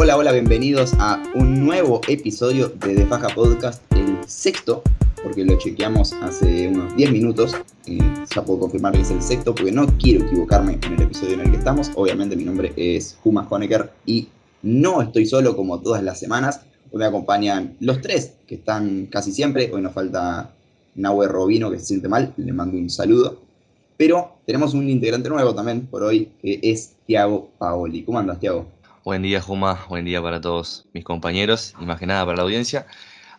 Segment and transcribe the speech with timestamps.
[0.00, 4.84] Hola, hola, bienvenidos a un nuevo episodio de The Faja Podcast, el sexto,
[5.24, 7.56] porque lo chequeamos hace unos 10 minutos.
[7.84, 11.40] ya puedo confirmar que es el sexto, porque no quiero equivocarme en el episodio en
[11.40, 11.90] el que estamos.
[11.96, 14.28] Obviamente, mi nombre es Juma Honecker y
[14.62, 16.60] no estoy solo como todas las semanas.
[16.92, 19.68] Hoy me acompañan los tres, que están casi siempre.
[19.74, 20.54] Hoy nos falta
[20.94, 22.34] Nahue Robino, que se siente mal.
[22.36, 23.40] Le mando un saludo.
[23.96, 28.04] Pero tenemos un integrante nuevo también por hoy, que es Tiago Paoli.
[28.04, 28.77] ¿Cómo andas, Tiago?
[29.08, 29.86] Buen día, Juma.
[29.88, 32.86] Buen día para todos mis compañeros y más que nada para la audiencia.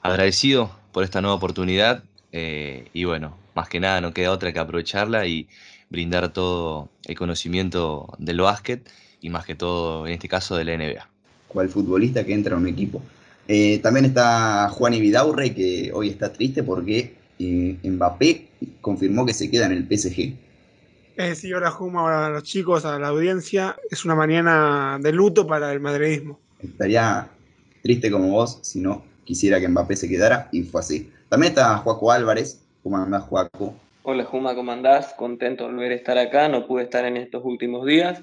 [0.02, 4.58] Agradecido por esta nueva oportunidad eh, y bueno, más que nada no queda otra que
[4.58, 5.48] aprovecharla y
[5.92, 8.90] brindar todo el conocimiento del básquet
[9.22, 11.08] y más que todo, en este caso, de la NBA.
[11.48, 13.04] Cual futbolista que entra a un equipo.
[13.48, 18.48] Eh, también está Juan Vidaurre, que hoy está triste porque eh, Mbappé
[18.82, 20.34] confirmó que se queda en el PSG.
[21.20, 23.76] Eh, sí, hola Juma, hola a los chicos, a la audiencia.
[23.92, 26.40] Es una mañana de luto para el madridismo.
[26.64, 27.28] Estaría
[27.84, 31.12] triste como vos si no quisiera que Mbappé se quedara y fue así.
[31.28, 32.62] También está Juaco Álvarez.
[32.84, 33.76] ¿Cómo andás, Juaco?
[34.04, 35.14] Hola Juma, ¿cómo andás?
[35.18, 38.22] Contento de volver a estar acá, no pude estar en estos últimos días.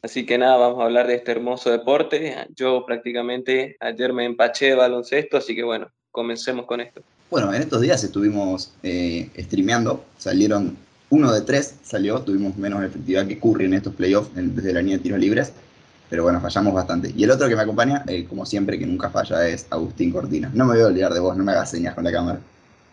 [0.00, 2.34] Así que nada, vamos a hablar de este hermoso deporte.
[2.56, 7.02] Yo prácticamente ayer me empaché de baloncesto, así que bueno, comencemos con esto.
[7.30, 13.26] Bueno, en estos días estuvimos eh, streameando, salieron uno de tres, salió, tuvimos menos efectividad
[13.26, 15.52] que Curry en estos playoffs desde la línea de tiros libres,
[16.08, 17.12] pero bueno, fallamos bastante.
[17.16, 20.50] Y el otro que me acompaña, eh, como siempre, que nunca falla, es Agustín Cortina.
[20.54, 22.40] No me voy a olvidar de vos, no me hagas señas con la cámara.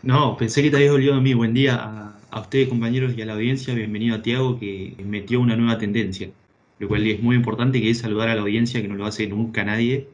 [0.04, 1.34] No, pensé que te habías olvidado de mí.
[1.34, 3.74] Buen día a, a ustedes, compañeros, y a la audiencia.
[3.74, 6.30] Bienvenido a Tiago, que metió una nueva tendencia
[6.80, 9.28] lo cual es muy importante, que es saludar a la audiencia, que no lo hace
[9.28, 10.10] nunca nadie.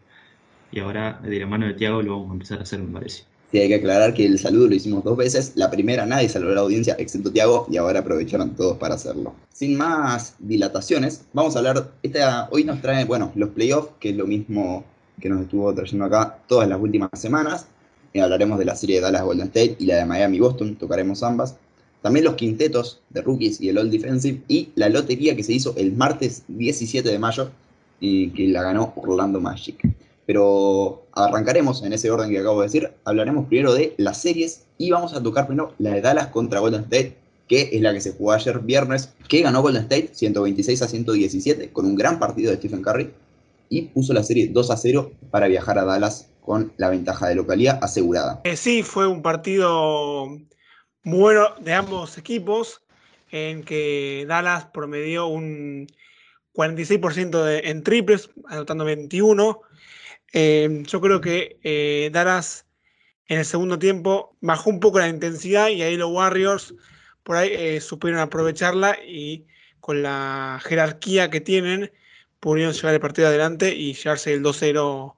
[0.72, 3.26] Y ahora, de la mano de Tiago, lo vamos a empezar a hacer, me parece.
[3.54, 5.52] Sí, hay que aclarar que el saludo lo hicimos dos veces.
[5.54, 9.36] La primera nadie saludó a la audiencia, excepto Tiago, y ahora aprovecharon todos para hacerlo.
[9.54, 11.92] Sin más dilataciones, vamos a hablar.
[12.50, 14.84] Hoy nos trae, bueno, los playoffs, que es lo mismo
[15.22, 17.68] que nos estuvo trayendo acá todas las últimas semanas.
[18.12, 21.22] Y hablaremos de la serie de Dallas Golden State y la de Miami Boston, tocaremos
[21.22, 21.56] ambas.
[22.02, 25.76] También los quintetos de rookies y el All Defensive y la lotería que se hizo
[25.78, 27.52] el martes 17 de mayo
[28.00, 29.93] y que la ganó Orlando Magic.
[30.26, 32.92] Pero arrancaremos en ese orden que acabo de decir.
[33.04, 36.84] Hablaremos primero de las series y vamos a tocar primero la de Dallas contra Golden
[36.84, 37.18] State,
[37.48, 41.72] que es la que se jugó ayer viernes, que ganó Golden State 126 a 117
[41.72, 43.12] con un gran partido de Stephen Curry
[43.70, 47.36] y puso la serie 2 a 0 para viajar a Dallas con la ventaja de
[47.36, 48.42] localidad asegurada.
[48.44, 50.28] Eh, sí, fue un partido
[51.04, 52.82] muy bueno de ambos equipos,
[53.32, 55.88] en que Dallas promedió un
[56.54, 59.60] 46% de, en triples, anotando 21.
[60.34, 62.66] Eh, yo creo que eh, Dallas
[63.28, 66.74] en el segundo tiempo bajó un poco la intensidad y ahí los Warriors
[67.22, 69.46] por ahí eh, supieron aprovecharla y
[69.80, 71.92] con la jerarquía que tienen
[72.40, 75.16] pudieron llevar el partido adelante y llevarse el 2-0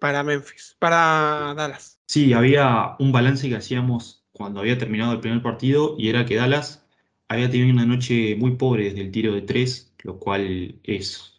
[0.00, 2.00] para Memphis, para Dallas.
[2.06, 6.36] Sí, había un balance que hacíamos cuando había terminado el primer partido y era que
[6.36, 6.84] Dallas
[7.28, 11.33] había tenido una noche muy pobre desde el tiro de tres, lo cual es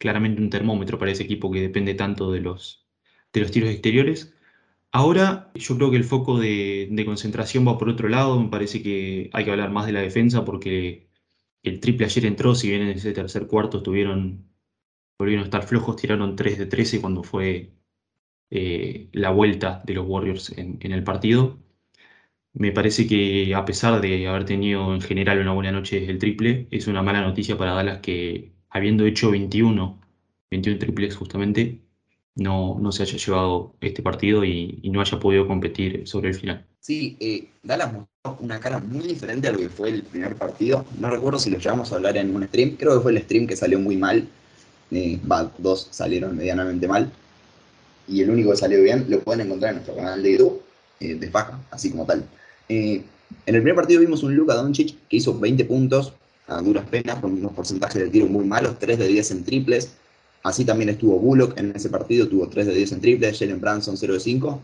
[0.00, 2.88] claramente un termómetro para ese equipo que depende tanto de los,
[3.32, 4.34] de los tiros exteriores.
[4.92, 9.30] Ahora yo creo que el foco de, concentración va por otro lado, me parece que
[9.32, 11.10] hay que hablar más de la defensa porque
[11.62, 14.50] el triple ayer entró, si bien en ese tercer cuarto estuvieron,
[15.18, 17.74] volvieron a estar flojos, tiraron 3 de 13 cuando fue
[18.50, 21.60] eh, la vuelta de los Warriors en, en el partido.
[22.52, 26.68] Me parece que a pesar de haber tenido en general una buena noche el triple,
[26.70, 29.98] es una mala noticia para Dallas que habiendo hecho 21,
[30.50, 31.80] 21 triples justamente,
[32.36, 36.66] no, no se haya llevado este partido y, no haya podido competir sobre el final.
[36.80, 40.84] Sí, eh, Dallas mostró una cara muy diferente a lo que fue el primer partido.
[40.98, 43.46] No recuerdo si lo llevamos a hablar en un stream, creo que fue el stream
[43.46, 44.26] que salió muy mal.
[44.90, 45.18] Eh,
[45.58, 47.12] dos salieron medianamente mal.
[48.08, 50.62] Y el único que salió bien lo pueden encontrar en nuestro canal de YouTube,
[51.00, 52.24] eh, de Faja, así como tal.
[53.46, 56.12] En el primer partido vimos un Luka Doncic que hizo 20 puntos
[56.50, 59.92] a duras penas, con unos porcentajes de tiro muy malos, 3 de 10 en triples.
[60.42, 63.96] Así también estuvo Bullock en ese partido, tuvo 3 de 10 en triples, Jalen Branson
[63.96, 64.60] 0 de 5.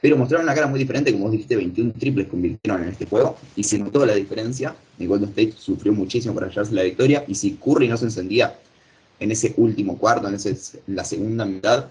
[0.00, 3.36] Pero mostraron una cara muy diferente, como vos dijiste, 21 triples convirtieron en este juego
[3.54, 4.74] y se notó la diferencia.
[4.98, 8.58] Y Golden State sufrió muchísimo para llevarse la victoria y si Curry no se encendía
[9.20, 11.86] en ese último cuarto, en, ese, la segunda mitad,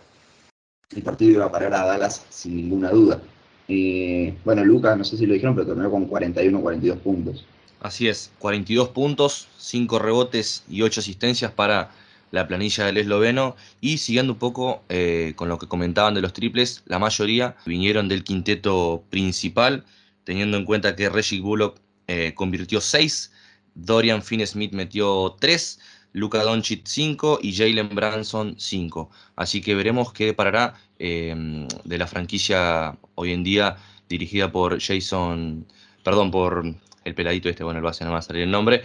[0.93, 3.21] el partido iba a parar a Dallas sin ninguna duda.
[3.69, 7.45] Eh, bueno, Lucas, no sé si lo dijeron, pero terminó con 41 42 puntos.
[7.81, 11.89] Así es, 42 puntos, 5 rebotes y 8 asistencias para
[12.29, 13.55] la planilla del esloveno.
[13.81, 18.07] Y siguiendo un poco eh, con lo que comentaban de los triples, la mayoría vinieron
[18.07, 19.83] del quinteto principal,
[20.23, 23.31] teniendo en cuenta que Reggie Bullock eh, convirtió 6,
[23.73, 25.79] Dorian Finney-Smith metió 3,
[26.13, 29.09] Luka Doncic 5 y Jalen Branson 5.
[29.35, 35.65] Así que veremos qué parará eh, de la franquicia hoy en día dirigida por Jason,
[36.03, 38.83] perdón, por el peladito este, bueno, el base no va a salir el nombre,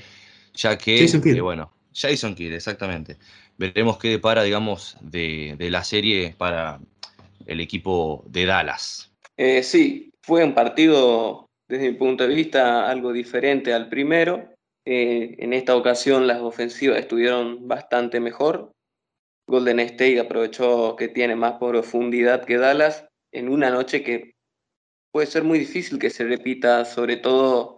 [0.55, 1.37] ya que, Jason Kidd.
[1.37, 3.17] eh, bueno, Jason Kidd, exactamente.
[3.59, 6.81] Veremos qué depara, digamos, de, de la serie para
[7.47, 9.13] el equipo de Dallas.
[9.37, 14.51] Eh, sí, fue un partido, desde mi punto de vista, algo diferente al primero.
[14.85, 18.73] Eh, en esta ocasión las ofensivas estuvieron bastante mejor.
[19.49, 24.33] Golden State aprovechó que tiene más profundidad que Dallas en una noche que
[25.13, 27.76] puede ser muy difícil que se repita, sobre todo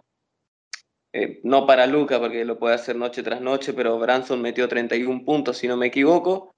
[1.13, 5.25] eh, no para Luca, porque lo puede hacer noche tras noche, pero Branson metió 31
[5.25, 6.53] puntos, si no me equivoco.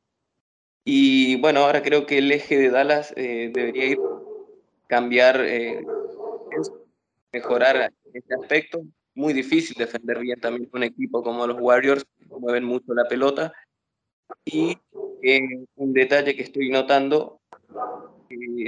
[0.83, 3.99] Y bueno, ahora creo que el eje de Dallas eh, debería ir
[4.87, 5.85] cambiar, eh,
[7.31, 8.81] mejorar este aspecto.
[9.13, 13.53] Muy difícil defender bien también un equipo como los Warriors, que mueven mucho la pelota.
[14.43, 14.77] Y
[15.21, 17.41] eh, un detalle que estoy notando,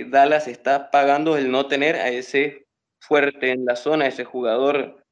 [0.07, 2.67] Dallas está pagando el no tener a ese
[2.99, 5.02] fuerte en la zona, ese jugador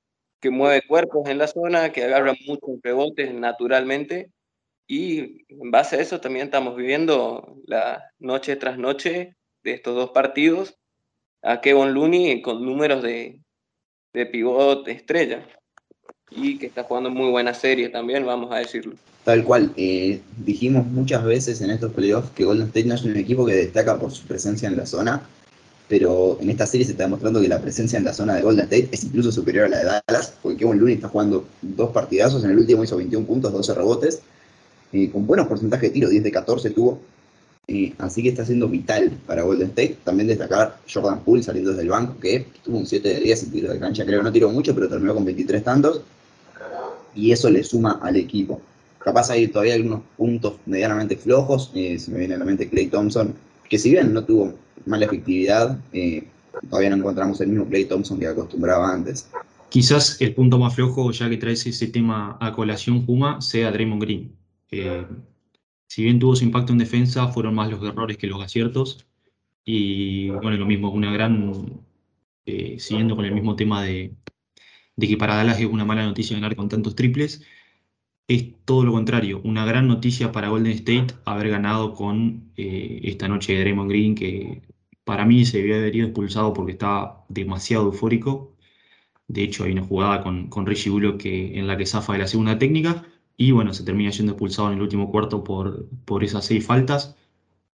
[0.42, 4.32] que mueve cuerpos en la zona, que agarra muchos rebotes naturalmente.
[4.88, 10.10] Y en base a eso también estamos viviendo la noche tras noche de estos dos
[10.12, 10.76] partidos
[11.42, 13.40] a Kevin Looney con números de,
[14.14, 15.48] de pivot estrella
[16.30, 18.96] y que está jugando muy buena serie también, vamos a decirlo.
[19.24, 23.16] Tal cual, eh, dijimos muchas veces en estos playoffs que Golden State no es un
[23.16, 25.22] equipo que destaca por su presencia en la zona,
[25.92, 28.64] pero en esta serie se está demostrando que la presencia en la zona de Golden
[28.64, 32.46] State es incluso superior a la de Dallas, porque Kevin Looney está jugando dos partidazos,
[32.46, 34.22] en el último hizo 21 puntos, 12 rebotes,
[35.12, 37.02] con buenos porcentajes de tiro, 10 de 14 tuvo,
[37.98, 39.98] así que está siendo vital para Golden State.
[40.06, 43.52] También destacar Jordan Poole saliendo desde el banco, que tuvo un 7 de 10 en
[43.52, 46.04] tiro de cancha, creo que no tiró mucho, pero terminó con 23 tantos,
[47.14, 48.62] y eso le suma al equipo.
[48.98, 52.88] Capaz hay todavía algunos puntos medianamente flojos, eh, se me viene a la mente Clay
[52.88, 53.36] Thompson,
[53.72, 54.54] que si bien no tuvo
[54.86, 56.28] mala efectividad, eh,
[56.70, 59.32] todavía no encontramos el mismo Clay Thompson que acostumbraba antes.
[59.70, 64.02] Quizás el punto más flojo, ya que traes ese tema a colación, Puma, sea Draymond
[64.02, 64.36] Green.
[65.88, 69.06] Si bien tuvo su impacto en defensa, fueron más los errores que los aciertos.
[69.64, 71.54] Y bueno, lo mismo, una gran.
[72.46, 74.12] eh, siguiendo con el mismo tema de,
[74.98, 77.42] de que para Dallas es una mala noticia ganar con tantos triples,
[78.28, 79.42] es todo lo contrario.
[79.44, 84.16] Una gran noticia para Golden State haber ganado con eh, esta noche de Draymond Green,
[84.16, 84.62] que
[85.04, 88.56] para mí se debió haber ido expulsado porque estaba demasiado eufórico.
[89.28, 92.20] De hecho, hay una jugada con, con Reggie Bullock que, en la que zafa de
[92.20, 93.06] la segunda técnica.
[93.38, 97.18] Y bueno, se termina siendo expulsado en el último cuarto por, por esas seis faltas.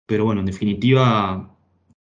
[0.07, 1.57] Pero bueno, en definitiva,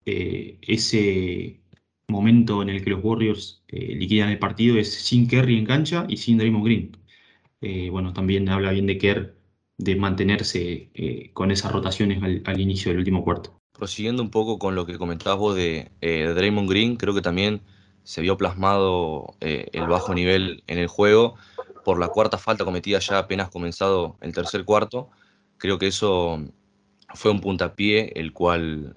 [0.05, 1.61] eh, ese
[2.07, 6.05] momento en el que los Warriors eh, liquidan el partido es sin Kerry en cancha
[6.09, 6.97] y sin Draymond Green.
[7.65, 9.35] Eh, bueno, también habla bien de Kerr
[9.77, 13.57] de mantenerse eh, con esas rotaciones al, inicio del último cuarto.
[13.71, 17.21] Prosiguiendo un poco con lo que comentabas vos de, eh, de Draymond Green, creo que
[17.21, 17.61] también
[18.03, 21.35] se vio plasmado el bajo nivel en el juego
[21.85, 25.09] por la cuarta falta cometida ya apenas comenzado el tercer cuarto.
[25.57, 26.43] Creo que eso
[27.13, 28.93] fue un puntapié, el cual,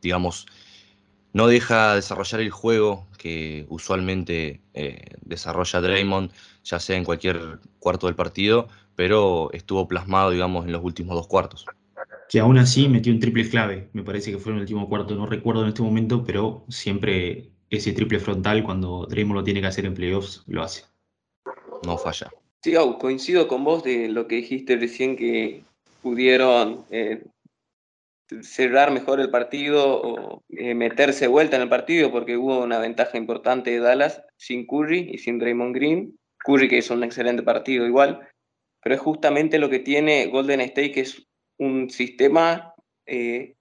[0.00, 0.46] digamos,
[1.32, 6.32] no deja desarrollar el juego que usualmente eh, desarrolla Draymond,
[6.64, 11.28] ya sea en cualquier cuarto del partido, pero estuvo plasmado, digamos, en los últimos dos
[11.28, 11.64] cuartos.
[12.28, 15.14] Que aún así metió un triple clave, me parece que fue en el último cuarto,
[15.14, 19.68] no recuerdo en este momento, pero siempre ese triple frontal cuando Draymond lo tiene que
[19.68, 20.82] hacer en playoffs, lo hace.
[21.86, 22.28] No falla.
[22.60, 25.62] Sí, Au, coincido con vos de lo que dijiste recién que
[26.02, 27.22] pudieron eh,
[28.42, 33.18] cerrar mejor el partido o eh, meterse vuelta en el partido porque hubo una ventaja
[33.18, 36.18] importante de Dallas sin Curry y sin Draymond Green.
[36.44, 38.28] Curry que hizo un excelente partido igual,
[38.82, 41.26] pero es justamente lo que tiene Golden State, que es
[41.58, 42.74] un sistema
[43.06, 43.54] eh,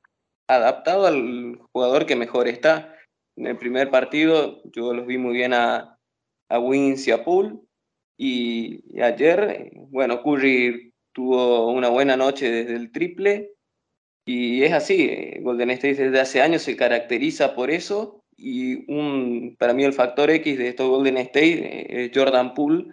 [0.47, 2.95] adaptado al jugador que mejor está.
[3.37, 5.97] En el primer partido yo los vi muy bien a,
[6.49, 7.59] a Wins y a Poole,
[8.17, 13.51] y, y ayer, bueno, Curry tuvo una buena noche desde el triple,
[14.25, 19.55] y es así, eh, Golden State desde hace años se caracteriza por eso y un,
[19.57, 22.87] para mí el factor X de esto Golden State es Jordan Poole,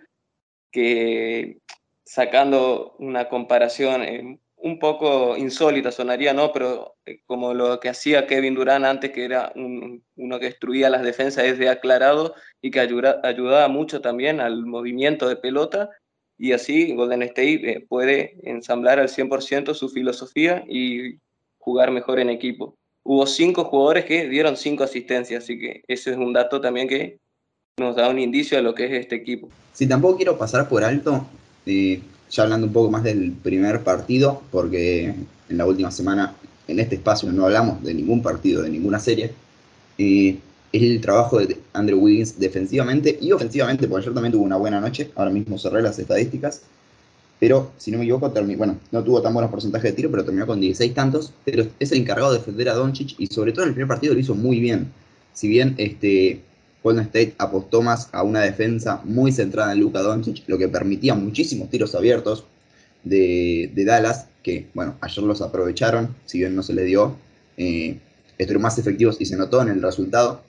[0.71, 1.59] que
[2.05, 6.53] sacando una comparación eh, un poco insólita sonaría, ¿no?
[6.53, 10.91] Pero eh, como lo que hacía Kevin Durant antes, que era un, uno que destruía
[10.91, 15.91] las defensas desde aclarado y que ayuda, ayudaba mucho también al movimiento de pelota,
[16.39, 21.19] y así Golden State eh, puede ensamblar al 100% su filosofía y
[21.59, 22.77] jugar mejor en equipo.
[23.03, 27.19] Hubo cinco jugadores que dieron cinco asistencias, así que ese es un dato también que
[27.79, 29.49] nos da un indicio de lo que es este equipo.
[29.73, 31.27] Sí, tampoco quiero pasar por alto
[31.67, 35.15] eh, ya hablando un poco más del primer partido, porque
[35.49, 36.35] en la última semana
[36.67, 39.33] en este espacio no hablamos de ningún partido, de ninguna serie,
[39.97, 40.39] eh,
[40.73, 44.81] es el trabajo de Andrew Wiggins defensivamente y ofensivamente, porque ayer también tuvo una buena
[44.81, 46.63] noche, ahora mismo cerré las estadísticas,
[47.41, 50.47] pero si no me equivoco, bueno, no tuvo tan buenos porcentajes de tiro, pero terminó
[50.47, 53.69] con 16 tantos, pero es el encargado de defender a Doncic y sobre todo en
[53.69, 54.89] el primer partido lo hizo muy bien.
[55.35, 56.41] Si bien este,
[56.83, 61.15] Golden State apostó más a una defensa muy centrada en Luka Doncic, lo que permitía
[61.15, 62.45] muchísimos tiros abiertos
[63.05, 67.17] de, Dallas, que bueno, ayer los aprovecharon, si bien no se le dio,
[67.57, 67.99] eh,
[68.37, 70.43] estuvieron más efectivos y se notó en el resultado.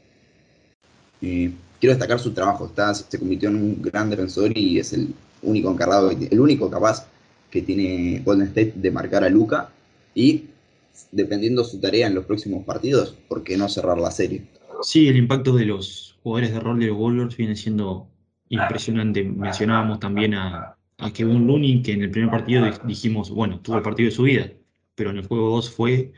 [1.19, 5.71] Quiero destacar su trabajo, está, se convirtió en un gran defensor y es el único
[5.71, 7.07] encargado, el único capaz
[7.49, 9.69] que tiene Golden State de marcar a Luca
[10.13, 10.45] y
[11.11, 14.43] dependiendo su tarea en los próximos partidos, ¿por qué no cerrar la serie?
[14.81, 18.07] Sí, el impacto de los jugadores de rol de los Warriors viene siendo
[18.49, 19.23] impresionante.
[19.23, 23.83] Mencionábamos también a, a Kevin Looney, que en el primer partido dijimos, bueno, tuvo el
[23.83, 24.51] partido de su vida,
[24.95, 26.11] pero en el juego 2 fue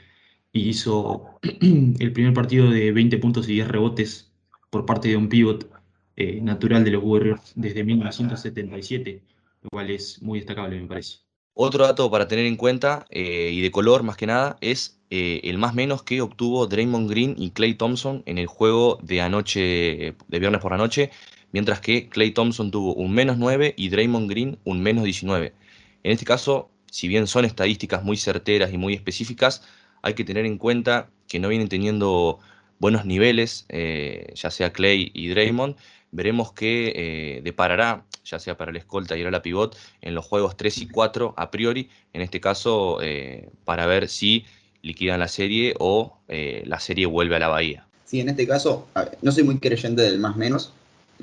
[0.51, 4.30] y hizo el primer partido de 20 puntos y 10 rebotes
[4.71, 5.69] por parte de un pivot
[6.15, 9.21] eh, natural de los Warriors desde 1977,
[9.61, 11.17] lo cual es muy destacable, me parece.
[11.53, 15.41] Otro dato para tener en cuenta, eh, y de color más que nada, es eh,
[15.43, 20.15] el más menos que obtuvo Draymond Green y Clay Thompson en el juego de anoche,
[20.27, 21.11] de viernes por la noche,
[21.51, 25.53] mientras que Clay Thompson tuvo un menos 9 y Draymond Green un menos 19.
[26.03, 29.63] En este caso, si bien son estadísticas muy certeras y muy específicas,
[30.01, 32.39] hay que tener en cuenta que no vienen teniendo
[32.81, 35.75] buenos niveles, eh, ya sea Clay y Draymond.
[36.11, 40.57] Veremos qué eh, deparará, ya sea para el escolta y la pivot, en los juegos
[40.57, 44.45] 3 y 4 a priori, en este caso, eh, para ver si
[44.81, 47.85] liquidan la serie o la serie vuelve a la bahía.
[48.05, 48.87] Sí, en este caso,
[49.21, 50.73] no soy muy creyente del más menos,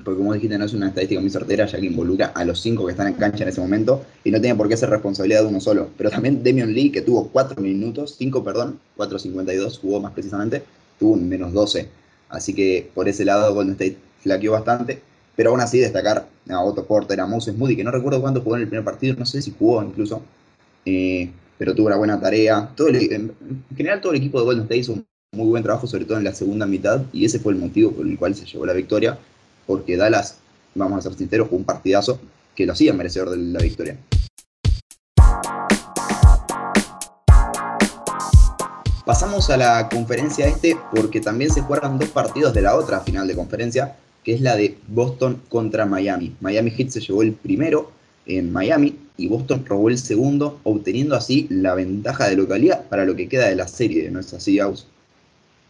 [0.04, 2.86] porque como dijiste, no es una estadística muy certera, ya que involucra a los cinco
[2.86, 5.48] que están en cancha en ese momento, y no tiene por qué ser responsabilidad de
[5.48, 5.90] uno solo.
[5.98, 10.62] Pero también Demion Lee, que tuvo 4 minutos, 5, perdón, 4.52 jugó más precisamente,
[10.98, 11.88] tuvo un menos 12.
[12.28, 15.00] Así que por ese lado Golden State flaqueó bastante.
[15.36, 18.56] Pero aún así destacar a Otto Porter, a Moses Moody, que no recuerdo cuánto jugó
[18.56, 20.20] en el primer partido, no sé si jugó incluso,
[20.84, 22.70] eh, pero tuvo una buena tarea.
[22.74, 23.32] Todo en
[23.76, 26.24] general todo el equipo de Golden State hizo un muy buen trabajo, sobre todo en
[26.24, 29.16] la segunda mitad, y ese fue el motivo por el cual se llevó la victoria
[29.68, 30.38] porque Dallas,
[30.74, 32.18] vamos a ser sinceros, fue un partidazo
[32.56, 33.96] que lo hacía merecedor de la victoria.
[39.08, 43.26] Pasamos a la conferencia este porque también se jugaron dos partidos de la otra final
[43.26, 46.34] de conferencia, que es la de Boston contra Miami.
[46.42, 47.90] Miami Heat se llevó el primero
[48.26, 53.16] en Miami y Boston robó el segundo, obteniendo así la ventaja de localidad para lo
[53.16, 54.60] que queda de la serie, de nuestra así,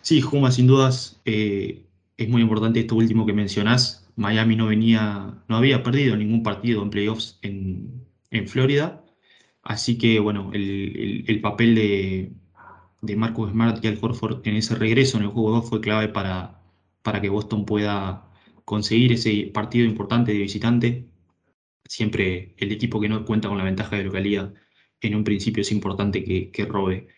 [0.03, 1.85] Sí, Juma, sin dudas, eh,
[2.17, 4.05] es muy importante esto último que mencionás.
[4.17, 8.03] Miami no venía, no había perdido ningún partido en playoffs en,
[8.49, 9.01] Florida.
[9.63, 12.33] Así que, bueno, el, papel de,
[13.01, 16.09] de, Marcus Smart y Al Horford en ese regreso en el juego 2 fue clave
[16.09, 16.63] para,
[17.03, 18.31] para que Boston pueda
[18.65, 21.09] conseguir ese partido importante de visitante.
[21.85, 24.55] Siempre el equipo que no cuenta con la ventaja de localidad
[25.01, 27.09] en un principio es importante que, que robe.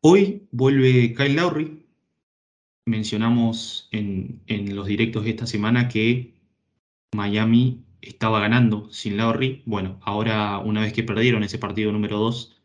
[0.00, 1.88] Hoy vuelve Kyle Lowry,
[2.88, 4.42] mencionamos en,
[4.74, 6.34] los directos de esta semana que
[7.12, 9.62] Miami estaba ganando sin Lowry.
[9.66, 12.56] Bueno, ahora una vez que perdieron ese partido número 2,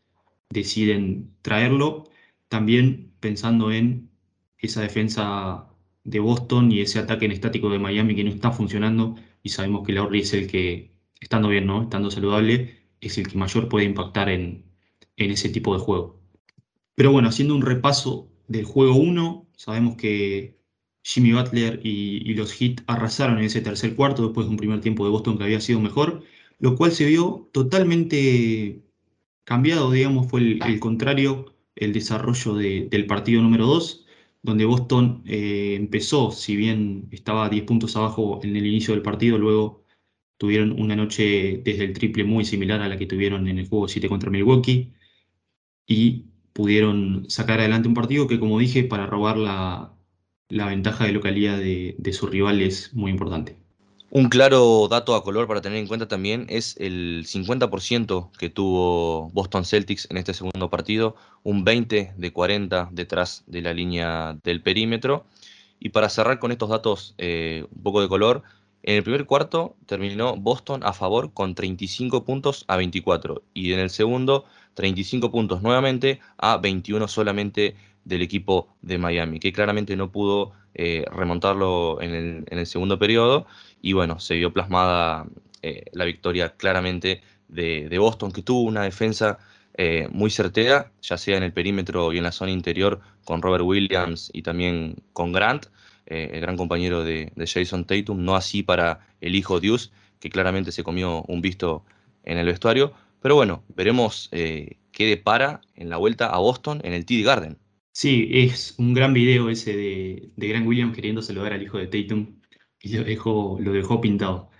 [0.50, 2.10] deciden traerlo.
[2.48, 4.10] También pensando en
[4.58, 5.68] esa defensa
[6.04, 9.86] de Boston y ese ataque en estático de Miami que no está funcionando y sabemos
[9.86, 11.82] que Lowry es el que, estando bien, ¿no?
[11.82, 14.64] Estando saludable, es el que mayor puede impactar en,
[15.16, 16.20] en ese tipo de juego.
[16.94, 20.58] Pero bueno, haciendo un repaso del juego 1, sabemos que
[21.04, 25.04] Jimmy Butler y, los Heat arrasaron en ese tercer cuarto después de un primer tiempo
[25.04, 26.22] de Boston que había sido mejor,
[26.58, 28.82] lo cual se vio totalmente
[29.44, 34.06] cambiado, digamos, fue el, contrario, el desarrollo del partido número 2,
[34.42, 39.38] donde Boston eh, empezó, si bien estaba 10 puntos abajo en el inicio del partido,
[39.38, 39.84] luego
[40.38, 43.88] tuvieron una noche desde el triple muy similar a la que tuvieron en el juego
[43.88, 44.92] 7 contra Milwaukee,
[45.86, 49.90] y pudieron sacar adelante un partido que, como dije, para robar la,
[50.48, 53.63] ventaja de localidad de, de su rival es muy importante.
[54.16, 59.28] Un claro dato a color para tener en cuenta también es el 50% que tuvo
[59.30, 64.62] Boston Celtics en este segundo partido, un 20 de 40 detrás de la línea del
[64.62, 65.26] perímetro.
[65.80, 68.44] Y para cerrar con estos datos eh, un poco de color,
[68.84, 73.80] en el primer cuarto terminó Boston a favor con 35 puntos a 24 y en
[73.80, 74.44] el segundo
[74.74, 81.04] 35 puntos nuevamente a 21 solamente del equipo de Miami, que claramente no pudo eh,
[81.12, 83.46] remontarlo en el, segundo periodo
[83.80, 85.26] y bueno, se vio plasmada
[85.62, 89.38] eh, la victoria claramente de, Boston, que tuvo una defensa
[89.76, 93.64] eh, muy certera, ya sea en el perímetro y en la zona interior, con Robert
[93.64, 95.66] Williams y también con Grant,
[96.06, 100.82] el gran compañero de, Jason Tatum, no así para el hijo Deuce, que claramente se
[100.82, 101.84] comió un visto
[102.24, 102.92] en el vestuario.
[103.22, 107.58] Pero bueno, veremos qué depara en la vuelta a Boston en el TD Garden.
[107.94, 111.86] Sí, es un gran video ese de, de Grant Williams queriendo saludar al hijo de
[111.86, 112.40] Tatum
[112.80, 114.50] y lo dejó, lo dejó pintado.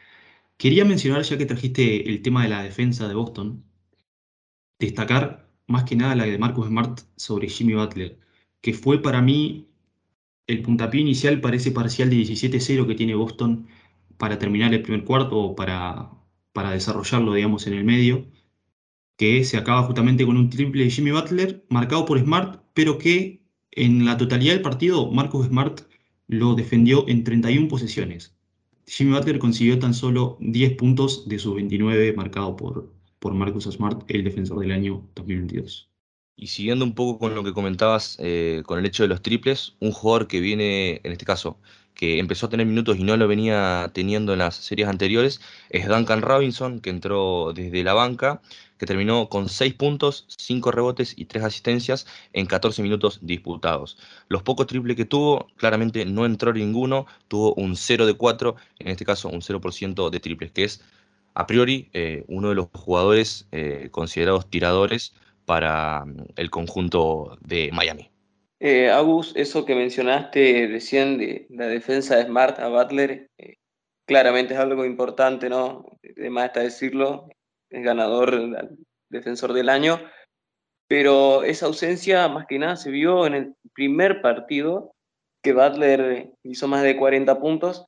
[0.58, 3.64] Quería mencionar, ya que trajiste el tema de la defensa de Boston,
[4.78, 8.18] destacar más que nada la de Marcus Smart sobre Jimmy Butler,
[8.60, 9.68] que fue para mí
[10.48, 13.68] el puntapié inicial para ese parcial de 17-0 que tiene Boston
[14.18, 16.10] para terminar el primer cuarto o para,
[16.52, 18.26] para desarrollarlo, digamos, en el medio,
[19.16, 23.44] que se acaba justamente con un triple de Jimmy Butler marcado por Smart, pero que
[23.70, 25.82] en la totalidad del partido Marcus Smart
[26.28, 28.36] lo defendió en 31 posesiones.
[28.86, 34.04] Jimmy Butler consiguió tan solo 10 puntos de sus 29 marcado por, por Marcus Smart,
[34.08, 35.90] el defensor del año 2022.
[36.36, 39.76] Y siguiendo un poco con lo que comentabas eh, con el hecho de los triples,
[39.80, 41.58] un jugador que viene, en este caso,
[41.94, 45.40] que empezó a tener minutos y no lo venía teniendo en las series anteriores,
[45.70, 48.42] es Duncan Robinson, que entró desde la banca,
[48.78, 53.98] que terminó con 6 puntos, 5 rebotes y 3 asistencias en 14 minutos disputados.
[54.28, 58.88] Los pocos triples que tuvo, claramente no entró ninguno, tuvo un 0 de 4, en
[58.88, 60.82] este caso un 0% de triples, que es
[61.34, 65.14] a priori eh, uno de los jugadores eh, considerados tiradores
[65.44, 68.10] para mm, el conjunto de Miami.
[68.60, 73.56] Eh, Agus, eso que mencionaste recién de la defensa de Smart a Butler, eh,
[74.06, 75.84] claramente es algo importante, ¿no?
[76.16, 77.28] Además está decirlo,
[77.82, 78.78] ganador,
[79.08, 80.00] defensor del año,
[80.88, 84.92] pero esa ausencia más que nada se vio en el primer partido,
[85.42, 87.86] que Butler hizo más de 40 puntos,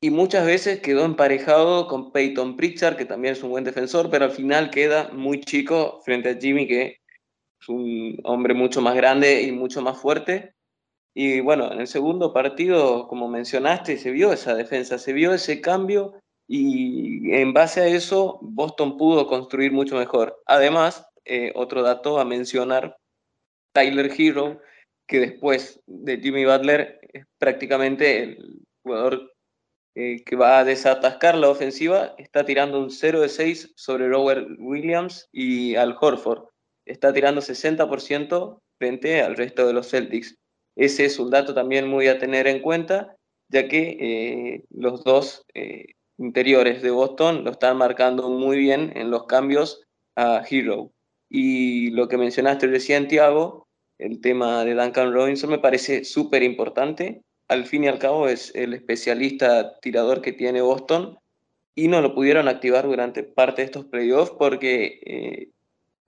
[0.00, 4.26] y muchas veces quedó emparejado con Peyton Pritchard, que también es un buen defensor, pero
[4.26, 6.98] al final queda muy chico frente a Jimmy, que
[7.60, 10.54] es un hombre mucho más grande y mucho más fuerte.
[11.14, 15.60] Y bueno, en el segundo partido, como mencionaste, se vio esa defensa, se vio ese
[15.60, 20.42] cambio y en base a eso Boston pudo construir mucho mejor.
[20.46, 22.96] Además, eh, otro dato a mencionar,
[23.72, 24.60] Tyler Hero,
[25.06, 29.34] que después de Jimmy Butler es prácticamente el jugador
[29.96, 34.48] eh, que va a desatascar la ofensiva, está tirando un 0 de 6 sobre Robert
[34.58, 36.48] Williams y Al Horford.
[36.84, 40.36] Está tirando 60% frente al resto de los Celtics.
[40.76, 43.16] Ese es un dato también muy a tener en cuenta,
[43.48, 49.10] ya que eh, los dos eh, interiores de Boston lo están marcando muy bien en
[49.10, 49.82] los cambios
[50.16, 50.92] a Hero.
[51.28, 53.66] Y lo que mencionaste recién, Tiago,
[53.98, 58.52] el tema de Duncan Robinson me parece súper importante al fin y al cabo es
[58.54, 61.18] el especialista tirador que tiene Boston
[61.74, 65.48] y no lo pudieron activar durante parte de estos playoffs porque eh,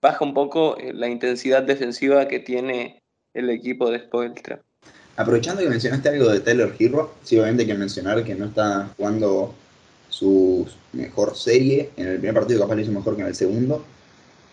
[0.01, 4.61] baja un poco eh, la intensidad defensiva que tiene el equipo de Spoelstra.
[5.15, 8.89] Aprovechando que mencionaste algo de Taylor Hero, sí, obviamente hay que mencionar que no está
[8.97, 9.53] jugando
[10.17, 11.91] su mejor serie.
[11.97, 13.83] En el primer partido capaz lo hizo mejor que en el segundo.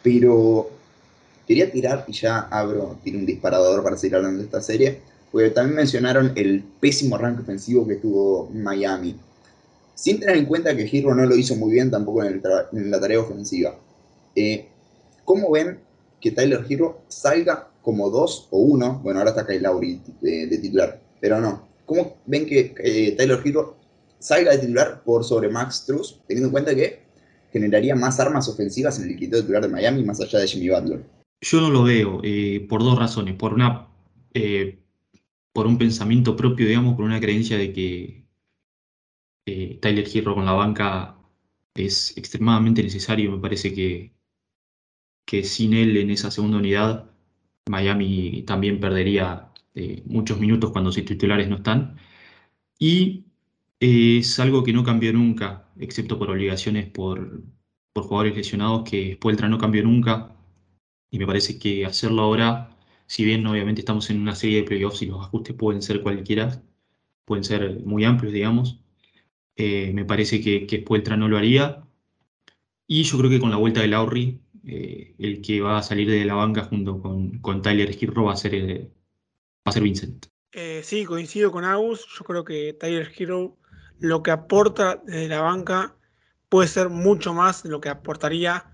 [0.03, 0.71] Pero
[1.47, 5.01] quería tirar, y ya abro, tiene un disparador para seguir hablando de esta serie
[5.35, 9.17] porque también mencionaron el pésimo arranque ofensivo que tuvo Miami.
[9.97, 12.41] Sin tener en cuenta que Hero no lo hizo muy bien tampoco en,
[12.89, 13.77] la tarea ofensiva.
[14.37, 14.69] Eh,
[15.25, 15.81] ¿Cómo ven
[16.21, 19.01] que Tyler Hero salga como 2 o 1?
[19.03, 21.67] Bueno, ahora está Kyle Lowry de, titular, pero no.
[21.85, 23.75] ¿Cómo ven que eh, Tyler Hero
[24.19, 27.05] salga de titular por sobre Max Truss, teniendo en cuenta que
[27.53, 31.05] generaría más armas ofensivas en el equipo titular de Miami más allá de Jimmy Butler?
[31.41, 33.37] Yo no lo veo eh, por dos razones.
[33.37, 33.89] Por una,
[35.53, 38.25] por un pensamiento propio, digamos, por una creencia de que
[39.47, 41.19] eh, Tyler Hero con la banca
[41.75, 43.33] es extremadamente necesario.
[43.33, 44.15] Me parece que,
[45.27, 47.11] que sin él en esa segunda unidad,
[47.69, 51.97] Miami también perdería eh, muchos minutos cuando sus titulares no están.
[52.79, 53.25] Y eh,
[53.81, 57.43] es algo que no cambió nunca, excepto por obligaciones por,
[57.93, 60.37] por jugadores lesionados, que Pueltra no cambió nunca.
[61.11, 62.75] Y me parece que hacerlo ahora
[63.07, 66.63] si bien obviamente estamos en una serie de playoffs y los ajustes pueden ser cualquiera,
[67.25, 68.81] pueden ser muy amplios, digamos,
[69.57, 70.85] eh, me parece que, que
[71.17, 71.87] no lo haría.
[72.87, 76.11] Y yo creo que con la vuelta de Lowry, eh, el que va a salir
[76.11, 78.91] de la banca junto con, con Tyler Hero va a ser, eh,
[79.67, 80.27] va a ser Vincent.
[80.83, 82.07] sí, coincido con Agus.
[82.19, 83.57] Yo creo que Tyler Hero
[84.05, 85.97] lo que aporta desde la banca
[86.51, 88.67] puede ser mucho más de lo que aportaría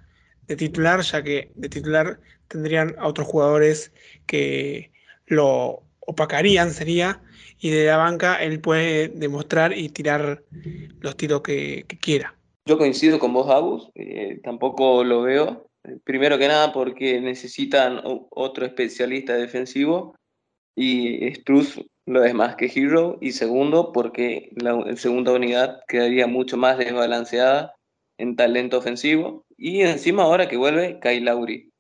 [0.49, 3.93] de titular, ya que de titular tendrían a otros jugadores
[4.27, 4.91] que
[5.27, 7.23] lo opacarían, sería,
[7.61, 10.43] y de la banca él puede demostrar y tirar
[10.99, 12.35] los tiros que, quiera.
[12.67, 15.71] yo coincido con vos, Agus, eh, tampoco lo veo.
[16.03, 20.17] Primero que nada porque necesitan otro especialista defensivo
[20.81, 23.19] y Struz lo es más que Hero.
[23.21, 27.75] Y segundo porque la segunda unidad quedaría mucho más desbalanceada
[28.17, 29.45] en talento ofensivo.
[29.59, 31.71] Y encima ahora que vuelve Kyle Lauri.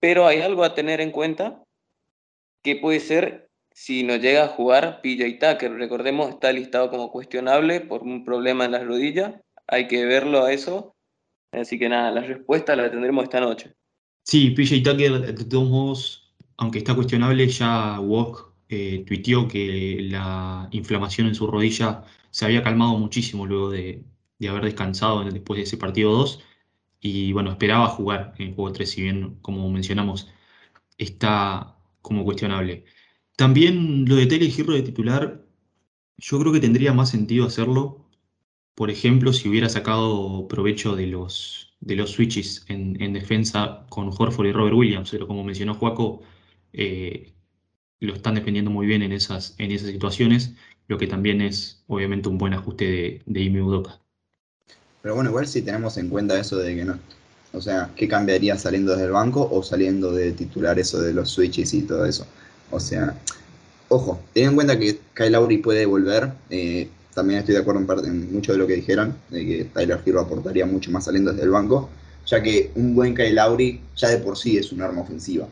[0.00, 1.62] Pero hay algo a tener en cuenta
[2.62, 5.72] que puede ser si no llega a jugar PJ Tucker.
[5.72, 9.34] Recordemos, está listado como cuestionable por un problema en las rodillas.
[9.66, 10.96] Hay que verlo a eso.
[11.52, 13.74] Así que nada, la respuesta la tendremos esta noche.
[14.22, 16.25] Sí, PJ Tucker, todos
[16.56, 22.62] aunque está cuestionable, ya Walk eh, tuiteó que la inflamación en su rodilla se había
[22.62, 24.04] calmado muchísimo luego de,
[24.48, 26.42] haber descansado después de ese partido 2
[27.00, 30.28] y bueno, esperaba jugar en el juego 3, si bien, como mencionamos,
[30.98, 32.84] está como cuestionable.
[33.36, 35.46] También lo de Tele Giro de titular,
[36.18, 38.06] yo creo que tendría más sentido hacerlo,
[38.74, 44.46] por ejemplo, si hubiera sacado provecho de los, de los switches en, defensa con Horford
[44.48, 46.22] y Robert Williams, pero como mencionó Juaco,
[46.76, 47.32] eh,
[48.00, 50.52] lo están defendiendo muy bien en esas, en esas situaciones,
[50.88, 53.62] lo que también es obviamente un buen ajuste de, de Ime.
[55.02, 56.98] Pero bueno, igual si tenemos en cuenta eso de que no.
[57.52, 61.30] O sea, ¿qué cambiaría saliendo desde el banco o saliendo de titular eso de los
[61.30, 62.26] switches y todo eso?
[62.70, 63.16] O sea,
[63.88, 66.32] ojo, ten en cuenta que Kyle Lowry puede volver.
[66.50, 70.20] Eh, también estoy de acuerdo en mucho de lo que dijeron, de que Tyler Hero
[70.20, 71.88] aportaría mucho más saliendo desde el banco,
[72.26, 75.48] ya que un buen Kyle Lowry ya de por sí es un arma ofensiva.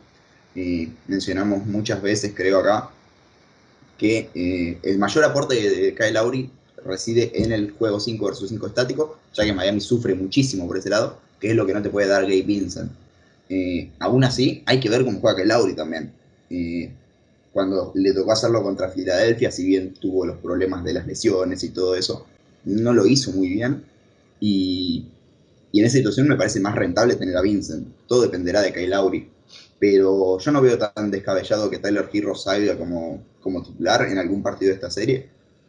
[1.08, 2.90] Mencionamos muchas veces, creo acá,
[3.98, 6.50] que eh, el mayor aporte de Kyle Lowry
[6.84, 10.90] reside en el juego 5 versus 5 estático, ya que Miami sufre muchísimo por ese
[10.90, 12.90] lado, que es lo que no te puede dar Gabe Vincent.
[13.48, 16.12] Eh, aún así, hay que ver cómo juega Kyle Lowry también.
[16.50, 16.90] Eh,
[17.52, 21.68] cuando le tocó hacerlo contra Filadelfia, si bien tuvo los problemas de las lesiones y
[21.68, 22.26] todo eso,
[22.64, 23.84] no lo hizo muy bien.
[24.40, 25.06] Y,
[25.72, 27.86] en esa situación me parece más rentable tener a Vincent.
[28.06, 29.28] Todo dependerá de Kyle Lowry.
[29.86, 34.42] Pero yo no veo tan descabellado que Tyler Hero salga como, como titular en algún
[34.42, 35.28] partido de esta serie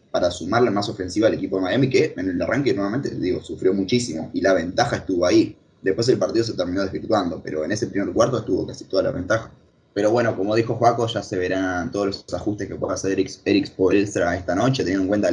[0.09, 3.73] para sumarle más ofensiva al equipo de Miami, que en el arranque nuevamente, digo, sufrió
[3.73, 5.57] muchísimo y la ventaja estuvo ahí.
[5.81, 9.11] Después el partido se terminó desvirtuando, pero en ese primer cuarto estuvo casi toda la
[9.11, 9.51] ventaja.
[9.93, 13.31] Pero bueno, como dijo Joaco, ya se verán todos los ajustes que pueda hacer Eric,
[13.43, 15.29] Eric esta noche, teniendo en cuenta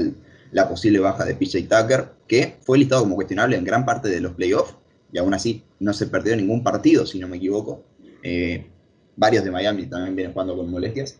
[0.50, 4.20] la posible baja de PJ Tucker, que fue listado como cuestionable en gran parte de
[4.20, 4.74] los playoffs,
[5.12, 7.84] y aún así no se perdió ningún partido, si no me equivoco.
[8.24, 8.71] Eh,
[9.16, 11.18] varios de Miami también vienen jugando con molestias.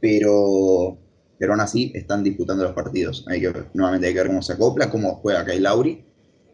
[0.00, 0.98] Pero
[1.42, 3.24] pero aún así están disputando los partidos.
[3.26, 6.04] Hay que, nuevamente hay que ver cómo se acopla, cómo juega Kyle Lauri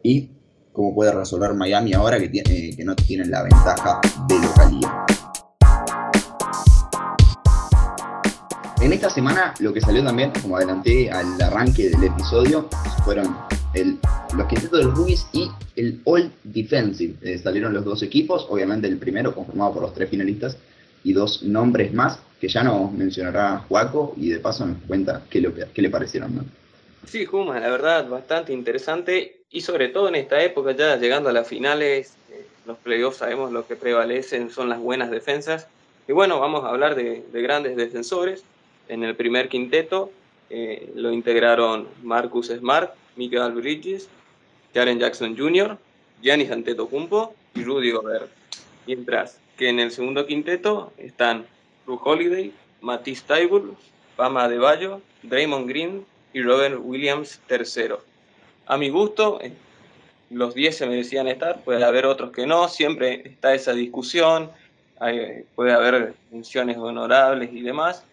[0.02, 0.30] y
[0.72, 4.90] cómo puede resolver Miami ahora que, tiene, que no tienen la ventaja de localidad.
[8.80, 12.70] En esta semana lo que salió también, como adelanté al arranque del episodio,
[13.04, 13.36] fueron
[13.74, 13.98] el,
[14.36, 17.14] los quintetos de los rookies y el All Defensive.
[17.22, 20.56] Eh, salieron los dos equipos, obviamente el primero conformado por los tres finalistas
[21.04, 25.40] y dos nombres más que ya nos mencionará Juaco y de paso nos cuenta qué
[25.40, 26.36] le, qué le parecieron.
[26.36, 26.44] ¿no?
[27.06, 31.32] Sí, Juma, la verdad, bastante interesante y sobre todo en esta época, ya llegando a
[31.32, 35.68] las finales, eh, los playoffs sabemos lo que prevalecen son las buenas defensas.
[36.06, 38.44] Y bueno, vamos a hablar de, grandes defensores.
[38.88, 40.10] En el primer quinteto
[40.50, 44.08] eh, lo integraron Marcus Smart, Michael Bridges,
[44.72, 45.76] Jaren Jackson Jr.,
[46.22, 48.30] Giannis Antetokounmpo y Rudy Gobert.
[48.86, 51.44] Mientras que en el segundo quinteto están
[51.84, 53.76] Drew Holiday, Matisse Taibul,
[54.16, 57.96] Pama de Bayo, Draymond Green y Robert Williams III.
[58.66, 59.40] A mi gusto,
[60.30, 64.50] los 10 se merecían estar, puede haber otros que no, siempre está esa discusión,
[65.54, 68.04] puede haber menciones honorables y demás,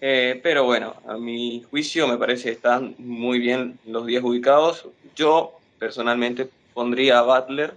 [0.00, 4.86] eh, pero bueno, a mi juicio me parece que están muy bien los 10 ubicados.
[5.14, 7.74] Yo personalmente pondría a Butler,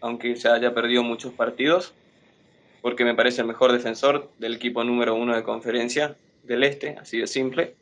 [0.00, 1.92] aunque se haya perdido muchos partidos,
[2.82, 7.18] porque me parece el mejor defensor del equipo número uno de conferencia del Este, así
[7.18, 7.74] de simple.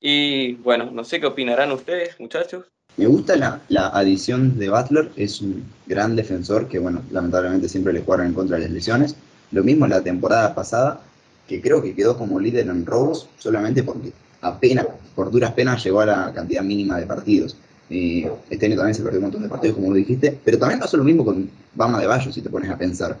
[0.00, 2.66] Y bueno, no sé qué opinarán ustedes, muchachos.
[2.96, 7.92] Me gusta la, la adición de Butler, es un gran defensor que, bueno, lamentablemente siempre
[7.92, 9.16] le jugaron en contra de las lesiones.
[9.50, 11.00] Lo mismo la temporada pasada,
[11.48, 16.00] que creo que quedó como líder en robos solamente porque apenas, por duras penas, llegó
[16.00, 17.56] a la cantidad mínima de partidos.
[17.88, 20.96] este año también se perdió un montón de partidos, como lo dijiste, pero también pasó
[20.96, 23.18] lo mismo con Bama de Bayo, si te pones a pensar.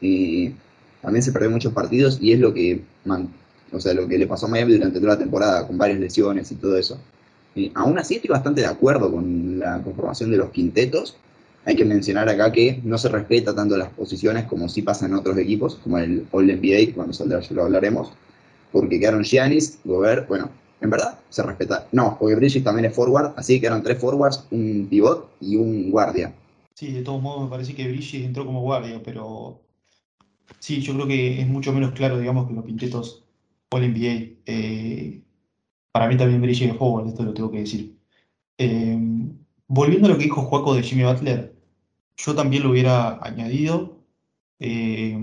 [0.00, 0.52] Y
[1.02, 2.82] también se perdió muchos partidos y es lo que,
[3.72, 6.50] o sea, lo que le pasó a Miami durante toda la temporada, con varias lesiones
[6.52, 6.98] y todo eso.
[7.54, 11.16] Y aún así estoy bastante de acuerdo con la conformación de los quintetos.
[11.68, 15.12] Hay que mencionar acá que no se respeta tanto las posiciones como sí pasa en
[15.12, 18.10] otros equipos, como el All NBA, cuando saldrá ya lo hablaremos,
[18.72, 20.48] porque quedaron Giannis, Gobert, bueno,
[20.80, 21.86] en verdad se respeta.
[21.92, 25.90] No, porque Bridges también es forward, así que eran tres forwards, un pivot y un
[25.90, 26.32] guardia.
[26.72, 29.60] Sí, de todos modos me parece que Bridges entró como guardia, pero
[30.60, 33.26] sí, yo creo que es mucho menos claro, digamos, que los pintetos
[33.68, 34.38] All NBA.
[34.46, 35.20] Eh,
[35.92, 37.94] para mí también Bridges es forward, esto lo tengo que decir.
[38.56, 38.98] Eh,
[39.66, 41.57] volviendo a lo que dijo Juaco de Jimmy Butler,
[42.18, 43.96] yo también lo hubiera añadido,
[44.58, 45.16] eh,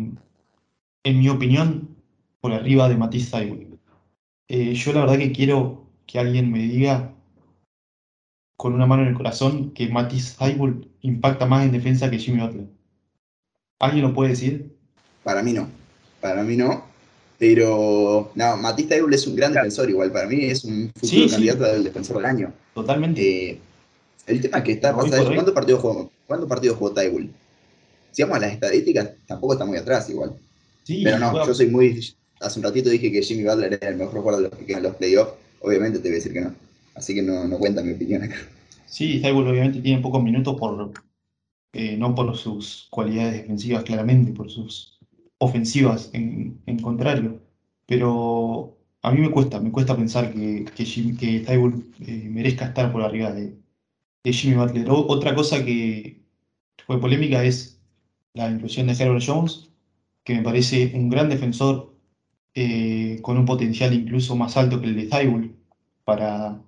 [1.04, 1.96] en mi opinión,
[2.40, 3.78] por arriba de Matisse Thybulle.
[4.48, 7.14] yo la verdad que quiero que alguien me diga
[8.58, 12.42] con una mano en el corazón que Matisse Thybulle impacta más en defensa que Jimmy
[12.42, 12.68] Butler.
[13.80, 14.74] ¿Alguien lo puede decir?
[15.24, 15.68] Para mí no.
[16.22, 16.86] Para mí no.
[17.38, 20.12] Pero, no, Matisse Thybulle es un gran defensor igual.
[20.12, 22.54] Para mí es un futuro candidato al defensor del año.
[22.74, 23.50] Totalmente.
[23.50, 23.60] Eh,
[24.28, 27.30] el tema que está pasando ¿cuántos partidos jugó, ¿cuántos partidos jugó Thybulle?
[28.12, 30.36] Si vamos a las estadísticas, tampoco está muy atrás igual.
[30.84, 32.00] Sí, Pero no, yo soy muy...
[32.40, 34.84] Hace un ratito dije que Jimmy Butler era el mejor jugador de los que quedan
[34.84, 35.34] los playoffs.
[35.62, 36.54] Obviamente te voy a decir que no.
[36.94, 38.36] Así que no, no cuenta mi opinión acá.
[38.86, 40.92] Sí, Thybulle obviamente tiene pocos minutos por,
[41.74, 45.00] eh, no por sus cualidades defensivas claramente, por sus
[45.40, 47.42] ofensivas en, en contrario.
[47.86, 50.84] Pero a mí me cuesta, me cuesta pensar que, que,
[51.18, 53.56] que eh, merezca estar por arriba de,
[54.26, 54.88] de Jimmy Butler.
[54.90, 56.24] otra cosa que
[56.86, 57.80] fue polémica es
[58.34, 59.70] la inclusión de Herbert Jones,
[60.24, 61.96] que me parece un gran defensor
[62.56, 65.56] eh, con un potencial incluso más alto que el de Thybulle
[66.04, 66.62] para,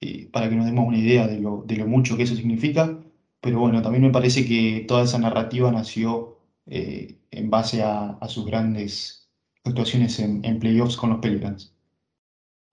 [0.00, 2.98] eh, para que nos demos una idea de lo, de lo, mucho que eso significa.
[3.40, 8.46] Pero bueno, también me parece que toda esa narrativa nació eh, en base a, sus
[8.46, 9.28] grandes
[9.64, 11.74] actuaciones en, playoffs con los Pelicans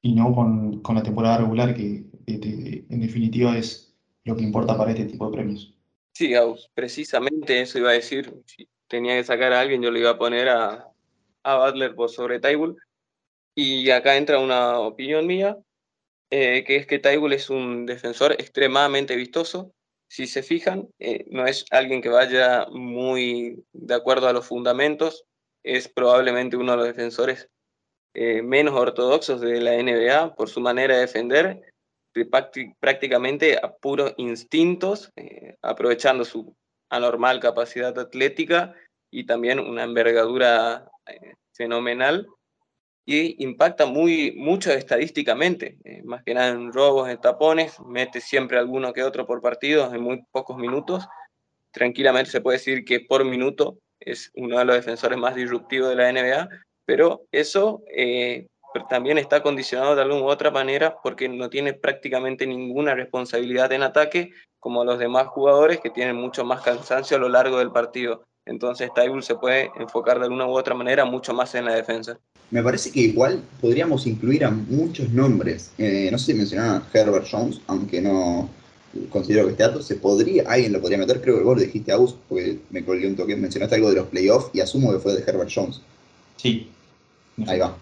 [0.02, 4.92] y no con, con la temporada regular que en definitiva es lo que importa para
[4.92, 5.74] este tipo de premios.
[6.14, 8.34] Sí, Gauss, precisamente eso iba a decir.
[8.46, 10.92] Si tenía que sacar a alguien, yo le iba a poner a,
[11.44, 12.76] a Butler por sobre Tybull.
[13.56, 15.58] Y acá entra una opinión mía,
[16.30, 19.74] eh, que es que Tybull es un defensor extremadamente vistoso.
[20.10, 25.26] Si se fijan, eh, no es alguien que vaya muy de acuerdo a los fundamentos,
[25.64, 27.50] es probablemente uno de los defensores
[28.14, 31.62] eh, menos ortodoxos de la NBA por su manera de defender
[32.26, 36.56] prácticamente a puros instintos, eh, aprovechando su
[36.90, 38.74] anormal capacidad atlética
[39.12, 42.28] y también una envergadura eh, fenomenal
[43.06, 48.58] y impacta muy, mucho estadísticamente, eh, más que nada en robos, en tapones, mete siempre
[48.58, 51.08] alguno que otro por partido en muy pocos minutos.
[51.72, 55.96] Tranquilamente se puede decir que por minuto es uno de los defensores más disruptivos de
[55.96, 56.50] la NBA,
[56.86, 57.82] pero eso
[58.90, 63.84] también está condicionado de alguna u otra manera porque no tiene prácticamente ninguna responsabilidad en
[63.84, 68.24] ataque como los demás jugadores que tienen mucho más cansancio a lo largo del partido.
[68.46, 72.18] Entonces Tybull se puede enfocar de alguna u otra manera mucho más en la defensa.
[72.50, 75.72] Me parece que igual podríamos incluir a muchos nombres.
[75.78, 78.50] Eh, no sé si mencionaba Herbert Jones, aunque no
[79.10, 81.92] considero que este dato se podría, alguien lo podría meter, creo que vos lo dijiste
[81.92, 85.00] a vos, porque me colgué un toque, mencionaste algo de los playoffs y asumo que
[85.00, 85.82] fue de Herbert Jones.
[86.38, 86.70] Sí.
[87.46, 87.76] Ahí va.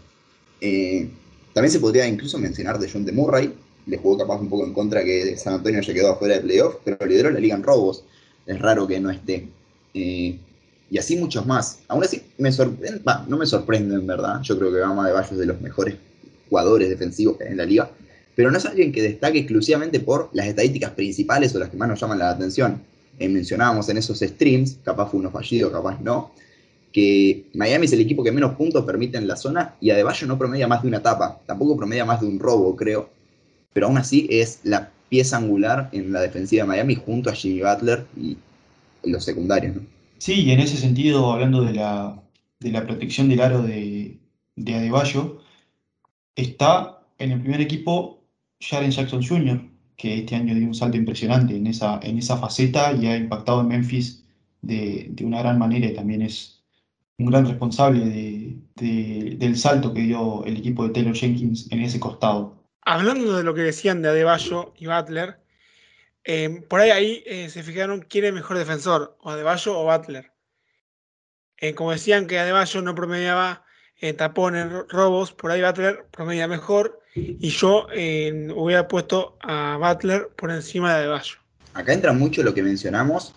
[0.65, 1.07] Eh,
[1.53, 3.53] también se podría incluso mencionar de John de Murray,
[3.85, 6.77] le jugó capaz un poco en contra que San Antonio ya quedó afuera de playoff,
[6.83, 8.03] pero lideró la liga en robos,
[8.47, 9.47] es raro que no esté.
[9.93, 10.39] Eh,
[10.89, 11.79] y así muchos más.
[11.87, 15.29] Aún así, me sorprende, no me sorprende en verdad, yo creo que Gama de Bayo
[15.31, 15.95] es de los mejores
[16.49, 17.91] jugadores defensivos en la liga,
[18.35, 21.87] pero no es alguien que destaque exclusivamente por las estadísticas principales o las que más
[21.87, 22.81] nos llaman la atención.
[23.19, 26.31] Eh, mencionábamos en esos streams, capaz fue uno fallido, capaz no,
[26.95, 30.37] que Miami es el equipo que menos puntos permite en la zona y Adebayo no
[30.37, 33.09] promedia más de una tapa, tampoco promedia más de un robo, creo,
[33.73, 37.63] pero aún así es la pieza angular en la defensiva de Miami junto a Jimmy
[37.63, 38.37] Butler y
[39.03, 39.75] los secundarios.
[40.19, 42.23] Sí, y en ese sentido, hablando de la,
[42.61, 44.17] de la protección del aro de,
[44.55, 45.41] de Adebayo,
[46.37, 48.23] está en el primer equipo
[48.61, 49.61] Jaren Jackson Jr.,
[49.97, 53.59] que este año dio un salto impresionante en esa, en esa faceta y ha impactado
[53.59, 54.23] en Memphis
[54.61, 56.54] de, de una gran manera y también es
[57.17, 61.99] un gran responsable de, del salto que dio el equipo de Taylor Jenkins en ese
[61.99, 62.55] costado.
[62.81, 65.39] Hablando de lo que decían de Adebayo y Butler,
[66.23, 70.31] eh, por ahí, ahí eh, se fijaron quién es mejor defensor, o Adebayo o Butler.
[71.57, 73.63] Eh, como decían que Adebayo no promediaba
[74.17, 77.87] tapones, robos, por ahí Butler promedia mejor, y yo
[78.55, 81.37] hubiera puesto a Butler por encima de Adebayo.
[81.73, 83.33] Acá entra mucho lo que mencionamos,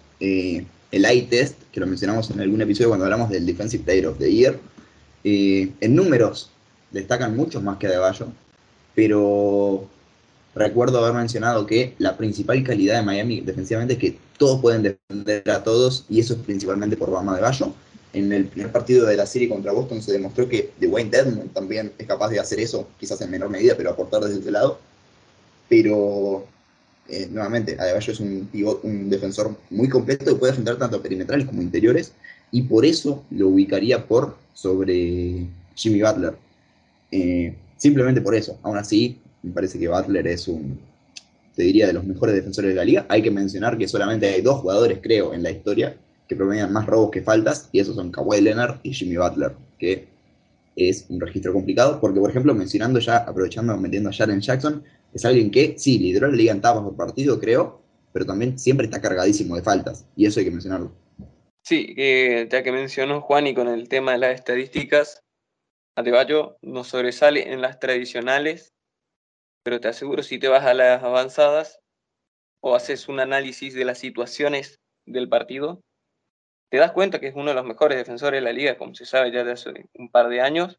[0.91, 4.19] el eye test, que lo mencionamos en algún episodio cuando hablamos del Defensive Player of
[4.19, 4.59] the Year.
[5.25, 6.51] Eh, en números
[6.91, 8.29] destacan muchos más que Adebayo,
[8.95, 9.87] pero
[10.55, 15.51] recuerdo haber mencionado que la principal calidad de Miami defensivamente es que todos pueden defender
[15.51, 17.73] a todos y eso es principalmente por Bama Adebayo.
[18.15, 21.93] en el primer partido de la serie contra Boston se demostró que Dwayne Dedmon también
[21.99, 24.79] es capaz de hacer eso, quizás en menor medida, pero aportar desde ese lado.
[25.69, 26.47] Pero,
[27.09, 31.47] eh, nuevamente, Adebayo es un, pivot, un defensor muy completo que puede enfrentar tanto perimetrales
[31.47, 32.13] como interiores,
[32.51, 36.35] y por eso lo ubicaría por sobre Jimmy Butler.
[37.11, 38.59] Eh, simplemente por eso.
[38.63, 40.79] Aún así, me parece que Butler es un,
[41.55, 43.07] te diría, de los mejores defensores de la liga.
[43.09, 45.97] Hay que mencionar que solamente hay dos jugadores, creo, en la historia
[46.29, 50.09] que promedian más robos que faltas, y esos son Kawhi Leonard y Jimmy Butler, que
[50.77, 55.25] es un registro complicado, porque por ejemplo, mencionando ya, aprovechando, metiendo a Jaren Jackson, es
[55.25, 59.01] alguien que sí, lideró la liga en tapas por partido, creo, pero también siempre está
[59.01, 60.93] cargadísimo de faltas, y eso hay que mencionarlo.
[61.63, 65.23] Sí, ya que mencionó Juan y con el tema de las estadísticas,
[65.97, 68.73] Adebayo no sobresale en las tradicionales,
[69.65, 71.81] pero te aseguro si te vas a las avanzadas
[72.61, 75.83] o haces un análisis de las situaciones del partido,
[76.71, 79.07] te das cuenta que es uno de los mejores defensores de la liga, como se
[79.07, 80.79] sabe ya de hace un par de años,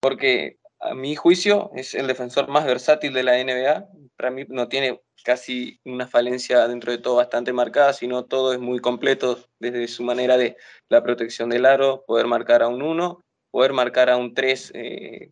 [0.00, 3.88] porque a mi juicio es el defensor más versátil de la NBA.
[4.16, 8.58] Para mí no tiene casi una falencia dentro de todo bastante marcada, sino todo es
[8.58, 10.56] muy completo desde su manera de
[10.88, 15.30] la protección del aro, poder marcar a un 1, poder marcar a un 3 eh,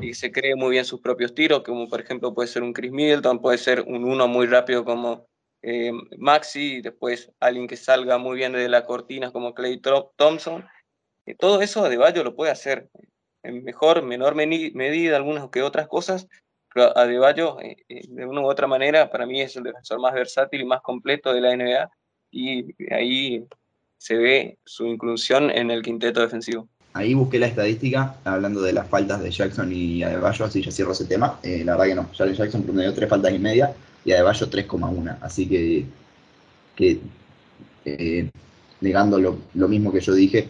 [0.00, 2.90] y se cree muy bien sus propios tiros, como por ejemplo puede ser un Chris
[2.90, 5.28] Middleton, puede ser un 1 muy rápido como
[5.62, 9.80] eh, Maxi, después alguien que salga muy bien de la cortina como Clay
[10.16, 10.66] Thompson.
[11.26, 12.88] Eh, todo eso Adebayo lo puede hacer
[13.42, 16.28] en mejor, menor medida, algunas que otras cosas,
[16.72, 20.60] pero Adebayo, eh, de una u otra manera, para mí es el defensor más versátil
[20.60, 21.90] y más completo de la NBA,
[22.30, 23.44] y ahí
[23.98, 26.68] se ve su inclusión en el quinteto defensivo.
[26.94, 30.92] Ahí busqué la estadística, hablando de las faltas de Jackson y Adebayo, así ya cierro
[30.92, 31.38] ese tema.
[31.42, 33.74] la verdad que no, Jalen Jackson promedió tres faltas y media,
[34.04, 35.18] y Adebayo 3,1.
[35.20, 35.86] Así que,
[36.74, 37.00] que
[37.84, 38.30] eh,
[38.80, 40.46] negando lo, mismo que yo dije,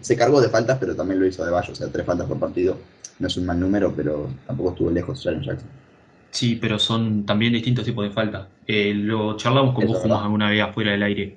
[0.00, 2.78] se cargó de faltas, pero también lo hizo Adebayo, o sea, tres faltas por partido.
[3.18, 5.68] No es un mal número, pero tampoco estuvo lejos Jalen Jackson.
[6.30, 8.48] Sí, pero son también distintos tipos de faltas.
[8.66, 11.36] Eh, lo charlamos con vos alguna vez afuera del aire,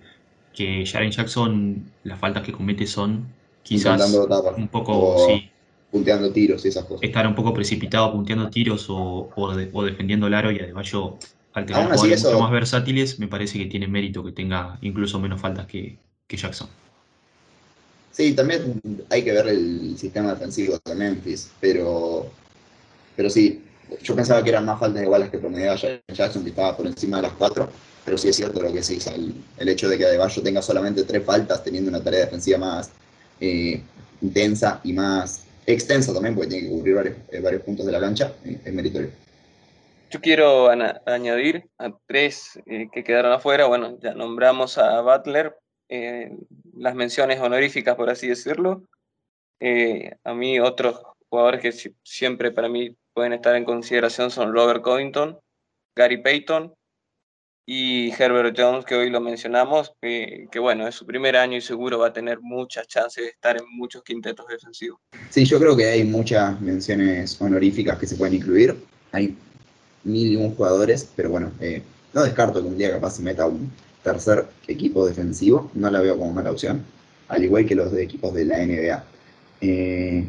[0.53, 3.27] que Jaren Jackson, las faltas que comete son
[3.61, 4.11] quizás
[4.57, 5.51] un poco, sí,
[5.91, 7.03] punteando tiros y esas cosas.
[7.03, 11.17] Estar un poco precipitado punteando tiros o, o defendiendo el aro y Adebayo
[11.57, 15.65] al tener mucho más versátiles, me parece que tiene mérito que tenga incluso menos faltas
[15.65, 15.97] que,
[16.29, 16.69] Jackson.
[18.17, 22.25] Sí, también hay que ver el sistema defensivo de Memphis, pero,
[23.15, 23.63] pero sí,
[24.01, 25.77] yo pensaba que eran más faltas iguales que promediaba
[26.07, 27.69] Jackson, que estaba por encima de las cuatro,
[28.03, 31.03] pero sí es cierto lo que se dice, el, hecho de que Adebayo tenga solamente
[31.03, 32.89] tres faltas, teniendo una tarea defensiva más
[33.39, 33.83] eh,
[34.21, 38.33] intensa y más extensa también, porque tiene que cubrir varios, eh, puntos de la cancha,
[38.43, 39.11] eh, es meritorio.
[40.09, 40.71] Yo quiero
[41.05, 43.67] añadir a tres eh, que quedaron afuera.
[43.67, 45.55] Bueno, ya nombramos a Butler,
[46.77, 48.83] las menciones honoríficas, por así decirlo.
[49.59, 54.81] Eh, a mí, otros jugadores que siempre para mí pueden estar en consideración son Robert
[54.81, 55.39] Covington,
[55.95, 56.73] Gary Payton
[57.65, 61.99] y Herbert Jones, que hoy lo mencionamos, que bueno, es su primer año y seguro
[61.99, 64.99] va a tener muchas chances de estar en muchos quintetos defensivos.
[65.29, 68.77] Sí, yo creo que hay muchas menciones honoríficas que se pueden incluir.
[69.11, 69.35] Hay
[70.03, 71.81] mil y un jugadores, pero bueno, eh,
[72.13, 73.69] no descarto que un día capaz se meta un
[74.07, 76.85] tercer equipo defensivo, no la veo como mala opción,
[77.27, 79.03] al igual que los de equipos de la NBA.
[79.59, 80.25] Eh,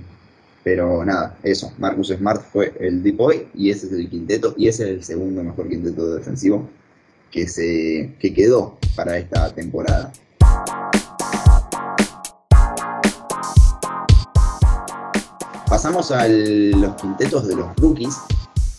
[0.65, 4.67] pero nada, eso, Marcus Smart fue el deep boy y ese es el quinteto, y
[4.67, 6.69] ese es el segundo mejor quinteto defensivo
[7.31, 10.13] que, se, que quedó para esta temporada.
[15.69, 18.17] Pasamos a los quintetos de los rookies,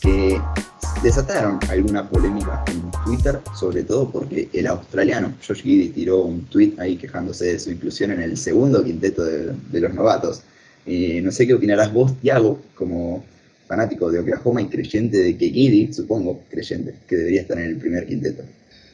[0.02, 0.42] que
[1.04, 6.74] desataron alguna polémica en Twitter, sobre todo porque el australiano Josh Giddy tiró un tweet
[6.78, 10.42] ahí quejándose de su inclusión en el segundo quinteto de, los novatos.
[10.86, 13.24] no sé qué opinarás vos, Tiago, como
[13.68, 17.78] fanático de Oklahoma y creyente de que Giddy, supongo, creyente, que debería estar en el
[17.78, 18.44] primer quinteto.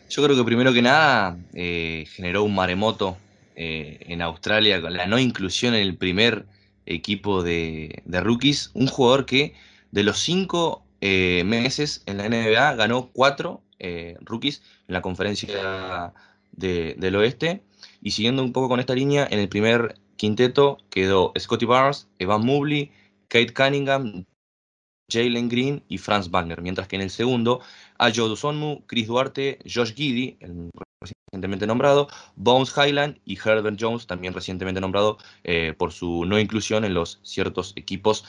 [0.09, 3.17] Yo creo que primero que nada eh, generó un maremoto
[3.55, 6.45] eh, en Australia con la no inclusión en el primer
[6.85, 8.69] equipo de, de rookies.
[8.75, 9.53] Un jugador que
[9.91, 16.11] de los cinco eh, meses en la NBA ganó cuatro eh, rookies en la conferencia
[16.51, 17.61] del oeste.
[18.01, 22.43] Y siguiendo un poco con esta línea, en el primer quinteto quedó Scotty Barnes, Evan
[22.43, 22.91] Mobley,
[23.27, 24.25] Kate Cunningham,
[25.11, 26.63] Jalen Green y Franz Wagner.
[26.63, 27.61] Mientras que en el segundo,
[27.99, 30.71] Ayo Dusonmu, Chris Duarte, Josh Giddy, el
[31.03, 36.83] recientemente nombrado, Bones Highland y Herbert Jones, también recientemente nombrado eh, por su no inclusión
[36.83, 38.25] en los ciertos equipos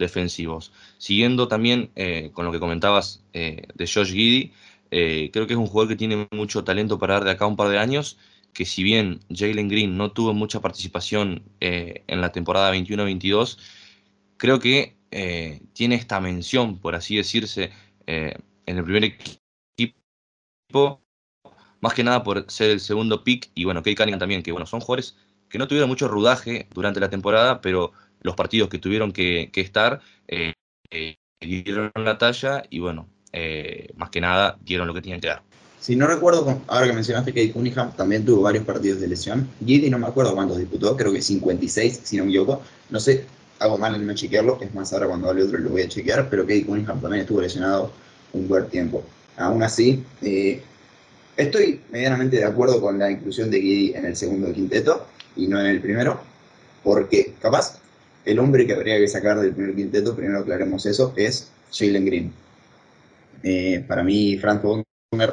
[0.00, 0.72] defensivos.
[0.98, 4.52] Siguiendo también eh, con lo que comentabas eh, de Josh Giddy,
[4.90, 7.56] eh, creo que es un jugador que tiene mucho talento para dar de acá un
[7.56, 8.18] par de años.
[8.52, 13.58] que si bien Jalen Green no tuvo mucha participación eh, en la temporada 21-22,
[14.36, 14.96] creo que
[15.72, 17.70] tiene esta mención, por así decirse,
[18.06, 21.00] en el primer equipo,
[21.80, 24.66] más que nada por ser el segundo pick, y bueno, Kate Cunningham también, que bueno,
[24.66, 25.16] son jugadores
[25.50, 30.00] que no tuvieron mucho rodaje durante la temporada, pero los partidos que tuvieron que, estar
[31.40, 33.08] dieron la talla y bueno,
[33.96, 35.42] más que nada dieron lo que tenían que dar.
[35.80, 39.48] Si no recuerdo, ahora que mencionaste que Cunningham también tuvo varios partidos de lesión.
[39.64, 42.60] Giddy no me acuerdo cuántos disputó, creo que 56, si no me equivoco.
[42.90, 43.24] No sé,
[43.60, 46.28] hago mal en no chequearlo, es más, ahora cuando hable otro lo voy a chequear,
[46.28, 47.90] pero Kate Cunningham también estuvo lesionado
[48.34, 49.02] un buen tiempo.
[49.38, 50.60] Aún así, eh,
[51.38, 55.58] estoy medianamente de acuerdo con la inclusión de Giddy en el segundo quinteto y no
[55.58, 56.20] en el primero,
[56.84, 57.79] porque capaz
[58.24, 62.32] el hombre que habría que sacar del primer quinteto, primero aclaremos eso, es Jalen Green.
[63.42, 64.62] Eh, para mí, Frank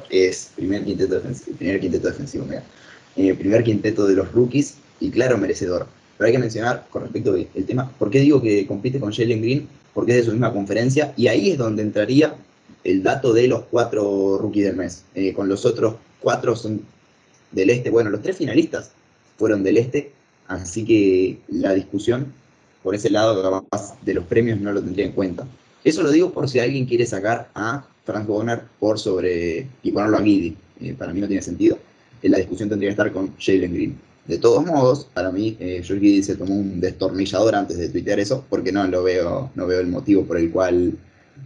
[0.10, 2.46] es primer quinteto defensivo, primer quinteto defensivo,
[3.16, 5.88] eh, primer quinteto de los rookies y claro merecedor.
[6.18, 9.42] Pero hay que mencionar con respecto al tema, ¿por qué digo que compite con Jalen
[9.42, 9.68] Green?
[9.94, 12.36] Porque es de su misma conferencia y ahí es donde entraría
[12.84, 15.04] el dato de los cuatro rookies del mes.
[15.14, 16.82] Eh, con los otros cuatro son
[17.52, 17.90] del este.
[17.90, 18.92] Bueno, los tres finalistas
[19.38, 20.12] fueron del este,
[20.48, 22.34] así que la discusión
[22.88, 23.62] por ese lado
[24.02, 25.46] de los premios no lo tendría en cuenta.
[25.84, 30.16] Eso lo digo por si alguien quiere sacar a Frank Bonner por sobre y ponerlo
[30.16, 30.56] a Giddy.
[30.80, 31.78] Eh, para mí no tiene sentido.
[32.24, 34.00] En la discusión tendría que estar con Jalen Green.
[34.26, 38.46] De todos modos, para mí, eh, Giddy se tomó un destornillador antes de tuitear eso,
[38.50, 40.98] porque no lo veo, no veo el motivo por el cual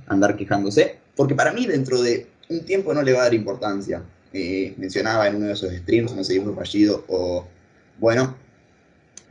[0.06, 0.98] andar quejándose.
[1.16, 4.04] Porque para mí, dentro de un tiempo no le va a dar importancia.
[4.32, 7.48] Eh, mencionaba en uno de esos streams, no sé si fue fallido o
[7.98, 8.36] bueno,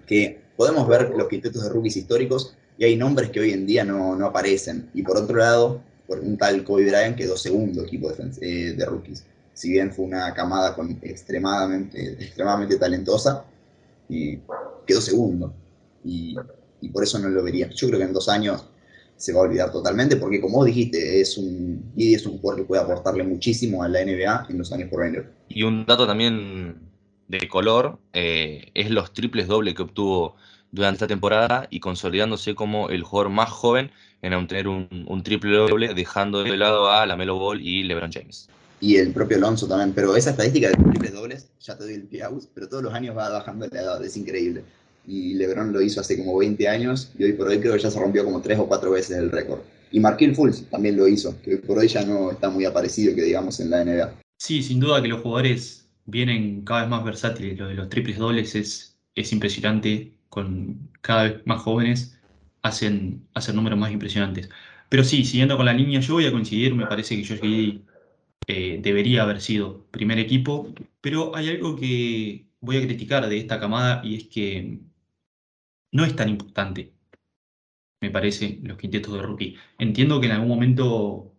[0.08, 3.82] que podemos ver los quintetos de rookies históricos y hay nombres que hoy en día
[3.82, 4.90] no, no aparecen.
[4.92, 8.84] Y por otro lado, por un tal Kobe Bryant quedó segundo equipo de, eh, de
[8.84, 9.24] rookies.
[9.54, 13.42] Si bien fue una camada con extremadamente, extremadamente talentosa,
[14.06, 14.38] y
[14.86, 15.54] quedó segundo.
[16.04, 16.36] Y,
[16.92, 17.70] por eso no lo vería.
[17.70, 18.66] Yo creo que en dos años
[19.16, 22.82] se va a olvidar totalmente, porque como dijiste, es un, es un jugador que puede
[22.82, 25.24] aportarle muchísimo a la NBA en los años por venir.
[25.48, 26.89] Y un dato también
[27.30, 30.34] de color eh, es los triples dobles que obtuvo
[30.72, 33.90] durante esta temporada y consolidándose como el jugador más joven
[34.22, 38.48] en obtener un, triple doble, dejando de lado a Lamelo Ball y LeBron James.
[38.80, 42.02] Y el propio Alonso también, pero esa estadística de triples dobles, ya te doy el
[42.02, 42.24] pie
[42.54, 44.64] pero todos los años va bajando la edad, es increíble.
[45.06, 47.90] Y LeBron lo hizo hace como 20 años y hoy por hoy creo que ya
[47.90, 49.60] se rompió como 3 o 4 veces el récord.
[49.92, 53.14] Y Marquil Fultz también lo hizo, que hoy por hoy ya no está muy aparecido
[53.14, 54.14] que digamos en la NBA.
[54.38, 55.79] Sí, sin duda que los jugadores
[56.10, 57.58] vienen cada vez más versátiles.
[57.58, 62.18] Lo de los triples dobles es, es impresionante, con cada vez más jóvenes
[62.62, 64.50] hacen, hacen números más impresionantes.
[64.88, 67.84] Pero sí, siguiendo con la línea, yo voy a coincidir, me parece que Josh Giddy
[68.46, 73.60] eh, debería haber sido primer equipo, pero hay algo que voy a criticar de esta
[73.60, 74.80] camada y es que
[75.92, 76.92] no es tan importante,
[78.00, 79.56] me parece, los quintetos de rookie.
[79.78, 81.34] Entiendo que en algún momento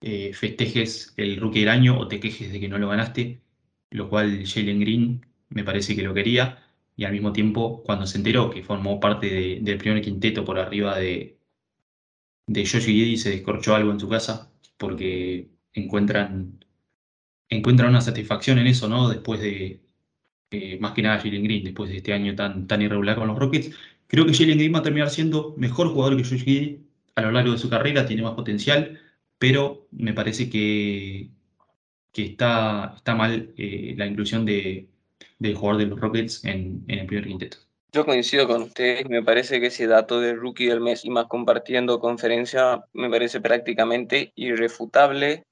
[0.00, 3.42] eh, festejes el rookie del año o te quejes de que no lo ganaste,
[3.90, 6.64] lo cual Jalen Green me parece que lo quería,
[6.96, 10.98] y al mismo tiempo, cuando se enteró que formó parte del primer quinteto por arriba
[10.98, 11.38] de,
[12.46, 16.64] de Yoshi se descorchó algo en su casa, porque encuentran,
[17.48, 19.08] encuentran una satisfacción en eso, ¿no?
[19.08, 19.82] Después de,
[20.50, 23.38] eh, más que nada Jalen Green, después de este año tan, tan irregular con los
[23.38, 23.70] Rockets.
[24.06, 26.78] Creo que Jalen Green va a terminar siendo mejor jugador que Josh
[27.14, 29.00] a lo largo de su carrera, tiene más potencial,
[29.38, 31.30] pero me parece que,
[32.12, 34.88] que está, está mal eh, la inclusión de,
[35.38, 37.58] del jugador de los Rockets en, el primer quinteto.
[37.92, 41.26] Yo coincido con ustedes, me parece que ese dato de rookie del mes y más
[41.26, 45.44] compartiendo conferencia me parece prácticamente irrefutable.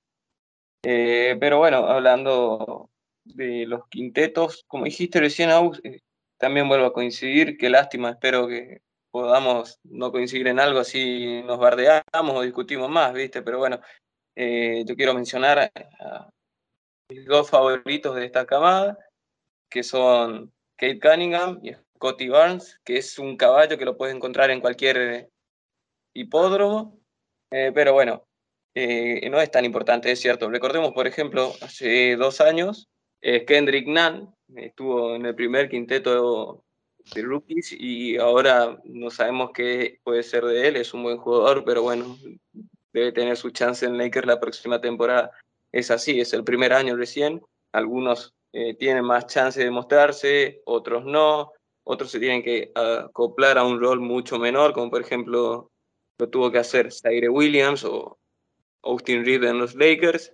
[0.83, 2.91] Eh, pero bueno, hablando
[3.25, 6.01] de los quintetos, como dijiste recién, Aus, eh,
[6.37, 11.59] también vuelvo a coincidir, qué lástima, espero que podamos no coincidir en algo, así nos
[11.59, 13.41] bardeamos o discutimos más, ¿viste?
[13.41, 13.81] Pero bueno,
[14.37, 15.73] yo quiero mencionar
[17.09, 18.99] mis dos favoritos de esta camada,
[19.71, 24.51] que son Kate Cunningham y Scotty Barnes, que es un caballo que lo puedes encontrar
[24.51, 25.29] en cualquier eh,
[26.15, 26.99] hipódromo,
[27.51, 28.25] eh, pero bueno,
[28.75, 30.51] eh, no es tan importante, es cierto.
[30.51, 32.89] Recordemos, por ejemplo, hace dos años,
[33.21, 36.63] Kendrick Nunn estuvo en el primer quinteto
[37.13, 41.65] de rookies y ahora no sabemos qué puede ser de él, es un buen jugador,
[41.65, 42.17] pero bueno,
[42.93, 45.33] debe tener su chance en Lakers la próxima temporada.
[45.77, 51.05] Es así, es el primer año recién, algunos eh, tienen más chance de mostrarse, otros
[51.05, 51.53] no,
[51.85, 55.71] otros se tienen que acoplar a un rol mucho menor, como por ejemplo
[56.19, 58.19] lo tuvo que hacer Zaire Williams o
[58.85, 60.33] Austin Reed en los Lakers.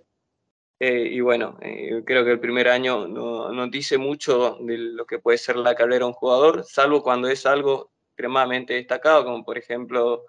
[0.79, 5.05] Eh, y bueno, eh, creo que el primer año no, no, dice mucho de lo
[5.05, 9.43] que puede ser la carrera de un jugador, salvo cuando es algo extremadamente destacado, como
[9.43, 10.23] por ejemplo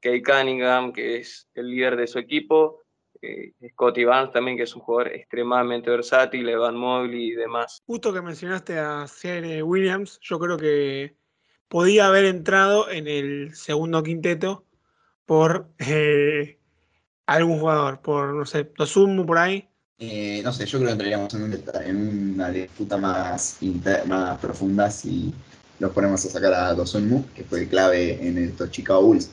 [0.00, 2.82] Kay Cunningham, que es el líder de su equipo,
[3.22, 7.82] eh, Scotty Barnes también, que es un jugador extremadamente versátil, Evan Mobley y demás.
[7.86, 9.62] Justo que mencionaste a C.R.
[9.62, 11.16] Williams, yo creo que
[11.68, 14.64] podía haber entrado en el segundo quinteto
[15.24, 16.58] por eh,
[17.26, 19.68] algún jugador, por, no sé, Tosumu por ahí.
[19.98, 23.58] Eh, no sé, yo creo que entraríamos en, una disputa más,
[24.06, 25.32] más profunda si
[25.78, 29.30] nos ponemos a sacar a Dosunmu, que fue clave en estos Chicago Bulls.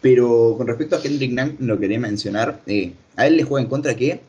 [0.00, 2.60] Pero con respecto a Kendrick Nunn, lo quería mencionar.
[2.66, 4.20] Eh, a él le juega en contra que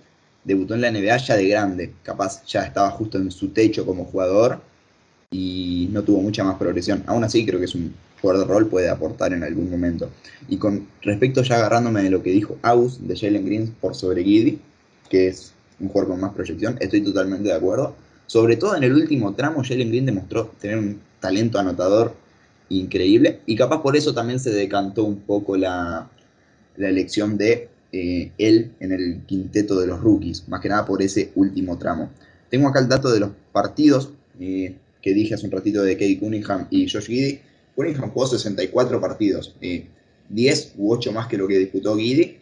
[0.44, 1.94] debutó en la NBA ya de grande.
[2.04, 4.60] Capaz ya estaba justo en su techo como jugador
[5.32, 7.04] y no tuvo mucha más progresión.
[7.08, 10.10] Aún así, creo que es un jugador de rol, puede aportar en algún momento.
[10.48, 14.24] Y con respecto ya agarrándome de lo que dijo Aus de Jalen Green por sobre
[14.24, 14.60] Giddy,
[15.10, 17.96] que es un jugador con más proyección, estoy totalmente de acuerdo.
[18.28, 22.14] Sobre todo en el último tramo, Jalen Green demostró tener un talento anotador
[22.70, 23.42] increíble.
[23.46, 26.10] Y capaz por eso también se decantó un poco la,
[26.78, 31.32] elección de eh, él en el quinteto de los rookies, más que nada por ese
[31.36, 32.10] último tramo.
[32.50, 36.18] Tengo acá el dato de los partidos eh, que dije hace un ratito de Kate
[36.18, 37.40] Cunningham y Josh Giddy.
[37.76, 39.86] Cunningham jugó 64 partidos, 10
[40.32, 42.38] eh, u 8 más que lo que disputó Giddy.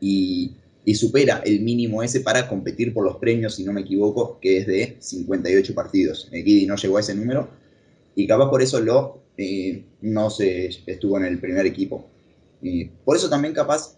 [0.00, 0.56] Y,
[0.94, 4.66] supera el mínimo ese para competir por los premios, si no me equivoco, que es
[4.66, 6.28] de 58 partidos.
[6.32, 7.48] Giddy no llegó a ese número,
[8.16, 12.04] y capaz por eso lo eh, no se estuvo en el primer equipo.
[13.04, 13.96] por eso también capaz,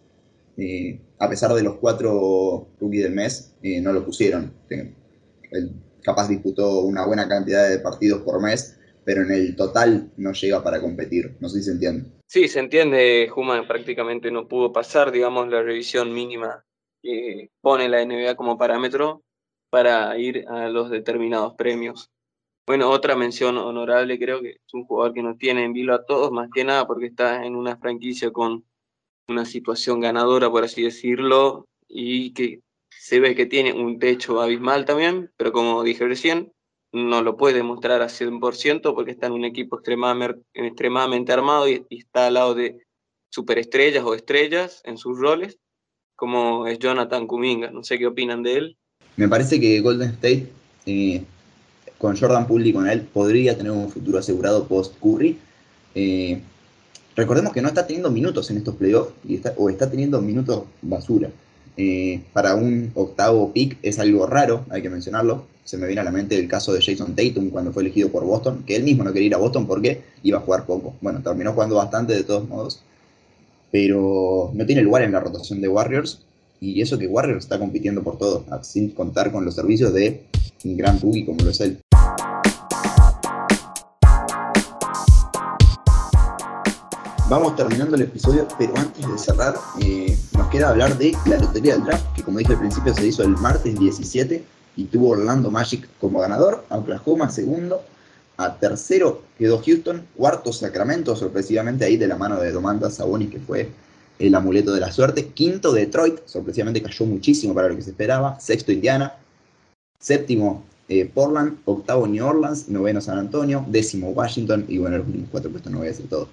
[0.57, 4.53] eh, a pesar de los cuatro rookies del mes, eh, no lo pusieron.
[4.69, 10.33] Él capaz disputó una buena cantidad de partidos por mes, pero en el total no
[10.33, 11.37] llega para competir.
[11.41, 12.11] No sé si se entiende.
[12.27, 13.29] Sí, se entiende.
[13.29, 16.65] Juma prácticamente no pudo pasar, digamos, la revisión mínima
[17.03, 19.23] que pone la NBA como parámetro
[19.71, 22.11] para ir a los determinados premios.
[22.67, 26.05] Bueno, otra mención honorable, creo que es un jugador que nos tiene en vilo a
[26.05, 28.65] todos, más que nada porque está en una franquicia con
[29.29, 32.61] una situación ganadora, por así decirlo, y que
[32.91, 36.53] se ve que tiene un techo abismal también, pero como dije recién,
[36.93, 42.29] no lo puede mostrar a 100% porque está en un equipo extremadamente, armado y, está
[42.29, 42.85] al lado de
[43.31, 45.59] superestrellas o estrellas en sus roles,
[46.15, 47.71] como es Jonathan Kuminga.
[47.71, 48.77] No sé qué opinan de él.
[49.17, 50.49] Me parece que Golden State
[50.87, 51.23] eh,
[51.99, 55.39] con Jordan Poole y con él podría tener un futuro asegurado post Curry.
[55.95, 56.41] Eh,
[57.17, 59.13] recordemos que no está teniendo minutos en estos playoffs
[59.57, 61.31] o está teniendo minutos basura.
[61.79, 65.45] Eh, para un octavo pick es algo raro, hay que mencionarlo.
[65.65, 68.25] Se me viene a la mente el caso de Jason Tatum cuando fue elegido por
[68.25, 70.95] Boston, que él mismo no quería ir a Boston porque iba a jugar poco.
[71.01, 72.81] Bueno, terminó jugando bastante de todos modos,
[73.73, 76.21] pero no tiene lugar en la rotación de Warriors.
[76.61, 80.23] Y eso que Warriors está compitiendo por todo, sin contar con los servicios de
[80.65, 81.79] un gran rookie como lo es él.
[87.29, 91.75] Vamos terminando el episodio, pero antes de cerrar, eh, nos queda hablar de la lotería
[91.75, 94.45] del draft, que como dije al principio se hizo el martes 17
[94.77, 97.83] y tuvo Orlando Magic como ganador, Oklahoma segundo,
[98.37, 103.41] a tercero quedó Houston, cuarto Sacramento, sorpresivamente ahí de la mano de Domantas Sabonis, que
[103.41, 103.71] fue
[104.21, 108.39] el amuleto de la suerte, quinto Detroit, sorpresivamente cayó muchísimo para lo que se esperaba,
[108.39, 109.15] sexto Indiana,
[109.99, 115.51] séptimo eh, Portland, octavo New Orleans, noveno San Antonio, décimo Washington y bueno, los cuatro
[115.51, 116.29] puestos no voy a decir todo.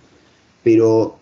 [0.64, 1.18] Pero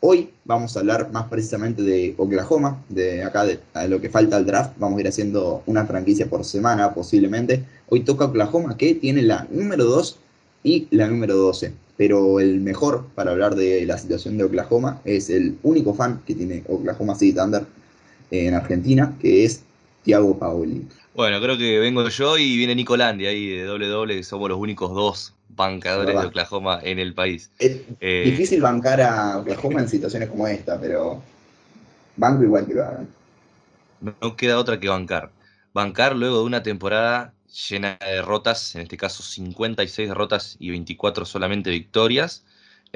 [0.00, 4.46] hoy vamos a hablar más precisamente de Oklahoma, de acá de, lo que falta al
[4.46, 4.72] draft.
[4.78, 7.64] Vamos a ir haciendo una franquicia por semana posiblemente.
[7.88, 10.18] Hoy toca Oklahoma que tiene la número 2
[10.62, 11.72] y la número 12.
[11.96, 16.34] Pero el mejor para hablar de la situación de Oklahoma es el único fan que
[16.34, 17.64] tiene Oklahoma City Thunder
[18.30, 19.62] en Argentina, que es
[20.04, 20.86] Thiago Paoli.
[21.14, 24.58] Bueno, creo que vengo yo y viene Nicolandi ahí de doble doble, que somos los
[24.58, 27.50] únicos dos bancadores de Oklahoma en el país.
[27.58, 31.22] Es eh, difícil bancar a Oklahoma en situaciones como esta, pero
[32.16, 33.08] banco igual que lo hagan.
[34.20, 35.30] No queda otra que bancar.
[35.72, 37.32] Bancar luego de una temporada
[37.68, 42.44] llena de derrotas, en este caso 56 derrotas y 24 solamente victorias.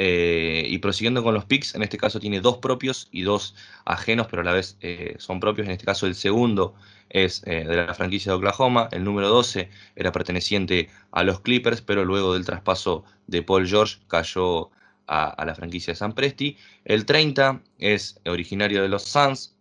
[0.00, 4.28] Eh, y prosiguiendo con los picks, en este caso tiene dos propios y dos ajenos,
[4.30, 5.66] pero a la vez eh, son propios.
[5.66, 6.76] En este caso el segundo
[7.10, 11.80] es eh, de la franquicia de Oklahoma, el número 12 era perteneciente a los Clippers,
[11.80, 14.70] pero luego del traspaso de Paul George cayó
[15.08, 16.56] a, la franquicia de San Presti.
[16.84, 19.56] El 30 es originario de los Suns,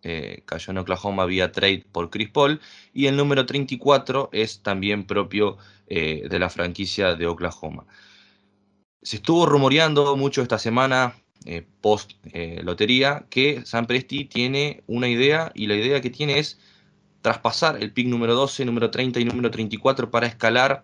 [0.45, 2.61] cayó en Oklahoma vía trade por Chris Paul.
[2.93, 5.57] Y el número 34 es también propio
[5.87, 7.85] de la franquicia de Oklahoma.
[9.07, 15.07] Se estuvo rumoreando mucho esta semana, eh, post eh, lotería, que San Presti tiene una
[15.07, 16.59] idea y la idea que tiene es
[17.21, 20.83] traspasar el pick número 12, número 30 y número 34 para escalar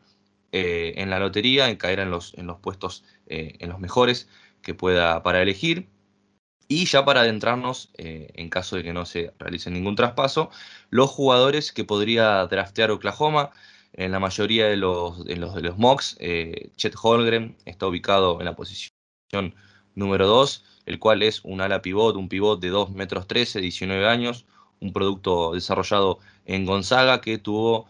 [0.54, 4.30] eh, en la lotería, en caer en los, en los puestos, en los mejores
[4.62, 5.90] que pueda para elegir.
[6.70, 10.50] Y ya para adentrarnos, en caso de que no se realice ningún traspaso,
[10.92, 13.52] los jugadores que podría draftear Oklahoma,
[13.94, 16.18] en la mayoría de los, de los, mocks,
[16.76, 18.92] Chet Holgren está ubicado en la posición
[19.96, 24.08] número 2, el cual es un ala pivot, un pivot de 2 metros 13, 19
[24.08, 24.46] años,
[24.80, 27.88] un producto desarrollado en Gonzaga que tuvo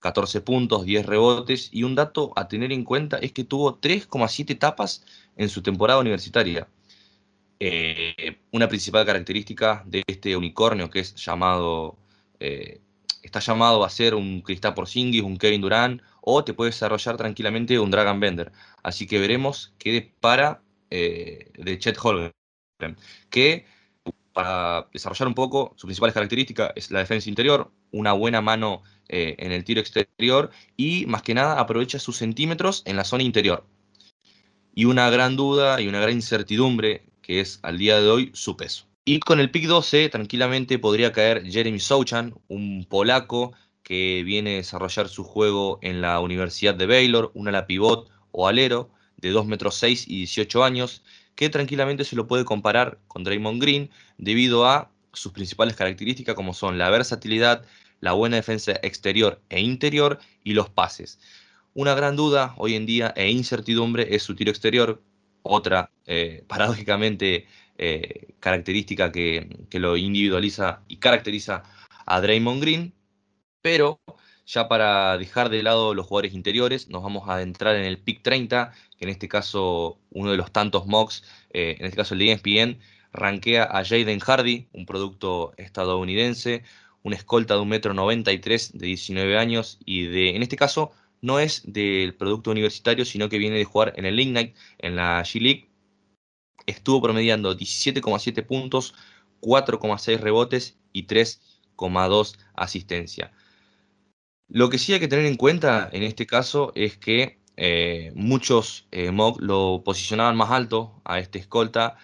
[0.00, 4.58] 14 puntos, 10 rebotes y un dato a tener en cuenta es que tuvo 3,7
[4.58, 5.04] tapas
[5.36, 6.68] en su temporada universitaria.
[7.58, 11.96] Eh, una principal característica de este unicornio que es llamado,
[12.38, 12.80] eh,
[13.26, 17.78] está llamado a ser un Cristal Porzingis, un Kevin Durant o te puede desarrollar tranquilamente
[17.78, 18.52] un Dragon Bender.
[18.82, 22.32] Así que veremos qué para eh, de Chet Holgren,
[23.30, 23.66] que
[24.32, 29.34] para desarrollar un poco, su principal característica es la defensa interior, una buena mano eh,
[29.38, 33.64] en el tiro exterior y más que nada aprovecha sus centímetros en la zona interior.
[34.74, 38.56] Y una gran duda y una gran incertidumbre que es al día de hoy su
[38.56, 38.86] peso.
[39.08, 43.52] Y con el pick 12 tranquilamente podría caer Jeremy Sochan, un polaco
[43.84, 48.48] que viene a desarrollar su juego en la Universidad de Baylor, un ala pivot o
[48.48, 51.04] alero de 2 metros 6 y 18 años,
[51.36, 56.52] que tranquilamente se lo puede comparar con Draymond Green debido a sus principales características como
[56.52, 57.64] son la versatilidad,
[58.00, 61.20] la buena defensa exterior e interior y los pases.
[61.74, 65.00] Una gran duda hoy en día e incertidumbre es su tiro exterior,
[65.42, 67.46] otra eh, paradójicamente
[67.78, 71.62] eh, característica que, lo individualiza y caracteriza
[72.06, 72.94] a Draymond Green,
[73.60, 74.00] pero
[74.46, 78.22] ya para dejar de lado los jugadores interiores, nos vamos a adentrar en el pick
[78.22, 82.20] 30, que en este caso uno de los tantos mocks, eh, en este caso el
[82.20, 82.78] de ESPN,
[83.12, 86.62] rankea a Jaden Hardy, un producto estadounidense,
[87.02, 91.38] un escolta de un metro 93 de 19 años y de, en este caso, no
[91.38, 95.68] es del producto universitario, sino que viene de jugar en el Ignite, en la G-League.
[96.66, 98.94] Estuvo promediando 17,7 puntos,
[99.40, 103.32] 4,6 rebotes y 3,2 asistencia.
[104.48, 108.86] Lo que sí hay que tener en cuenta en este caso es que eh, muchos
[108.90, 111.96] eh, mock lo posicionaban más alto a este escolta,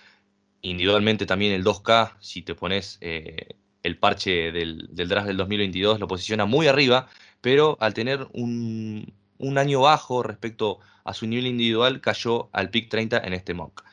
[0.62, 6.08] individualmente también el 2K, si te pones eh, el parche del, draft del 2022, lo
[6.08, 7.08] posiciona muy arriba,
[7.40, 12.88] pero al tener un, un, año bajo respecto a su nivel individual, cayó al pick
[12.88, 13.84] 30 en este mock.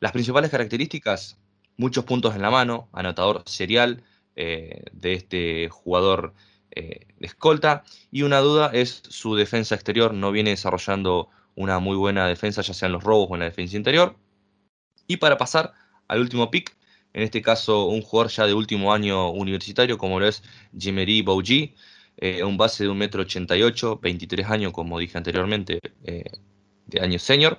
[0.00, 1.38] Las principales características,
[1.76, 6.34] muchos puntos en la mano, anotador serial de este jugador
[6.76, 7.84] eh, escolta.
[8.12, 10.12] Y una duda es su defensa exterior.
[10.14, 13.46] No viene desarrollando una muy buena defensa, ya sea en los robos o en la
[13.46, 14.14] defensa interior.
[15.06, 15.72] Y para pasar
[16.06, 16.76] al último pick,
[17.14, 20.42] en este caso un jugador ya de último año universitario, como lo es
[20.78, 21.74] Jemery Bougie,
[22.18, 26.24] eh, un base de 1,88m, 23 años, como dije anteriormente, eh,
[26.86, 27.58] de año senior.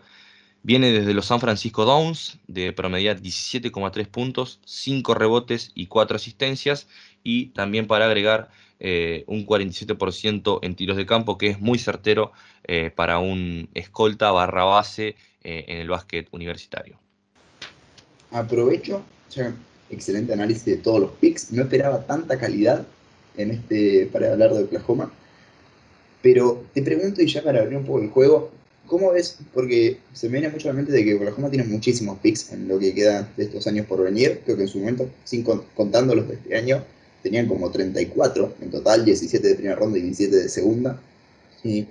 [0.67, 6.89] Viene desde los San Francisco Downs, de promediar 17,3 puntos, 5 rebotes y 4 asistencias.
[7.23, 8.49] Y también para agregar
[8.81, 12.33] eh, un 47% en tiros de campo, que es muy certero
[12.65, 16.99] eh, para un escolta barra base eh, en el básquet universitario.
[18.31, 19.03] Aprovecho,
[19.89, 22.85] excelente análisis de todos los picks, no esperaba tanta calidad
[23.37, 25.13] en este para hablar de Oklahoma,
[26.21, 28.51] pero te pregunto y ya para abrir un poco el juego,
[28.87, 29.37] ¿cómo ves?
[29.53, 32.67] Porque se me viene mucho a la mente de que Oklahoma tiene muchísimos picks en
[32.67, 36.15] lo que queda de estos años por venir, creo que en su momento, sin contando
[36.15, 36.83] los de este año,
[37.21, 41.01] tenían como 34 en total, 17 de primera ronda y 17 de segunda.
[41.63, 41.87] Y,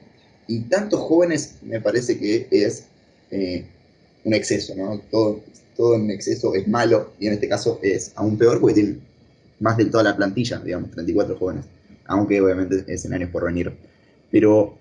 [0.71, 2.85] tantos jóvenes me parece que es
[3.33, 3.65] eh,
[4.25, 5.01] un exceso, ¿no?
[5.11, 5.41] Todo,
[5.77, 9.01] todo en exceso es malo y en este caso es aún peor porque tienen
[9.59, 11.65] más de toda la plantilla, digamos, 34 jóvenes,
[12.07, 13.73] aunque obviamente es en años por venir.
[14.31, 14.77] Pero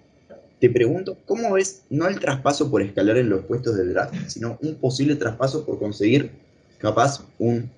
[0.59, 4.57] te pregunto, ¿cómo ves no el traspaso por escalar en los puestos del draft, sino
[4.61, 6.31] un posible traspaso por conseguir
[6.79, 7.69] capaz un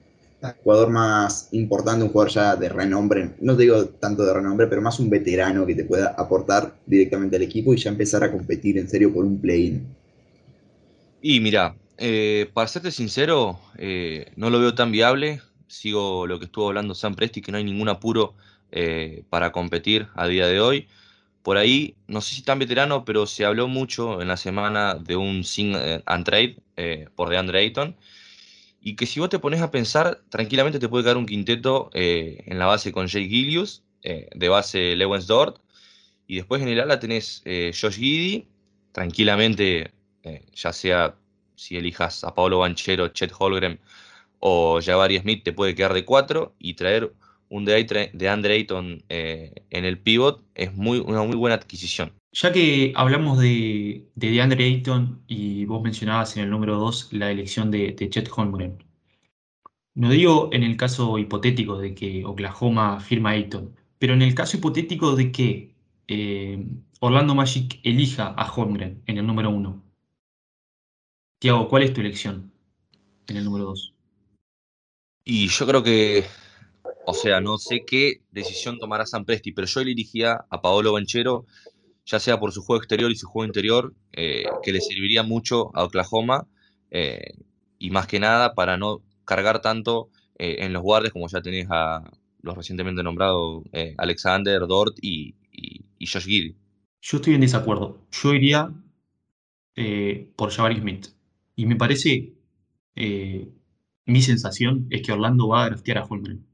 [0.64, 4.82] jugador más importante, un jugador ya de renombre, no te digo tanto de renombre, pero
[4.82, 8.78] más un veterano que te pueda aportar directamente al equipo y ya empezar a competir
[8.78, 9.84] en serio por un play-in.
[11.22, 15.42] Y mira, eh, para serte sincero, eh, no lo veo tan viable.
[15.68, 18.36] Sigo lo que estuvo hablando Sam Presti, que no hay ningún apuro
[18.72, 20.88] eh, para competir a día de hoy.
[21.48, 25.16] Por ahí, no sé si tan veterano, pero se habló mucho en la semana de
[25.16, 26.58] un sing and trade
[27.16, 27.96] por DeAndre Ayton
[28.82, 32.44] y que si vos te pones a pensar, tranquilamente te puede caer un quinteto eh,
[32.48, 35.62] en la base con Jay Gillius, eh, de base Lewis Dort,
[36.28, 38.46] y después en el ala tenés eh, Josh Giddy,
[38.92, 39.92] tranquilamente,
[40.54, 41.16] ya sea
[41.56, 43.80] si elijas a Pablo Banchero, Chet Holgren
[44.40, 47.14] o Jabari Smith, te puede quedar de cuatro y traer
[47.50, 52.14] un de, de Andre Ayton eh, en el pivot es muy, una muy buena adquisición.
[52.32, 57.32] Ya que hablamos de, de DeAndre Ayton y vos mencionabas en el número 2 la
[57.32, 58.84] elección de, de Chet Holmgren.
[59.96, 64.58] No digo en el caso hipotético de que Oklahoma firma Ayton, pero en el caso
[64.58, 65.76] hipotético de que
[66.08, 66.64] eh,
[67.00, 69.84] Orlando Magic elija a Holmgren en el número 1.
[71.40, 72.52] Tiago, ¿cuál es tu elección
[73.28, 73.94] en el número 2?
[75.24, 76.26] Y yo creo que
[77.10, 81.46] o sea, no sé qué decisión tomará San Presti, pero yo elegiría a Paolo Banchero,
[82.06, 85.72] ya sea por su juego exterior y su juego interior, eh, que le serviría mucho
[85.74, 86.50] a Oklahoma,
[86.92, 87.32] eh,
[87.80, 91.68] y más que nada para no cargar tanto eh, en los guardias como ya tenés
[91.70, 92.04] a
[92.42, 93.64] los recientemente nombrados
[93.98, 95.34] Alexander, Dort y,
[96.02, 96.58] Josh Giddy.
[97.02, 98.06] Yo estoy en desacuerdo.
[98.12, 98.70] Yo iría
[100.36, 101.08] por Jabari Smith.
[101.56, 102.34] Y me parece,
[102.96, 106.47] mi sensación es que Orlando va a draftear a Holmgren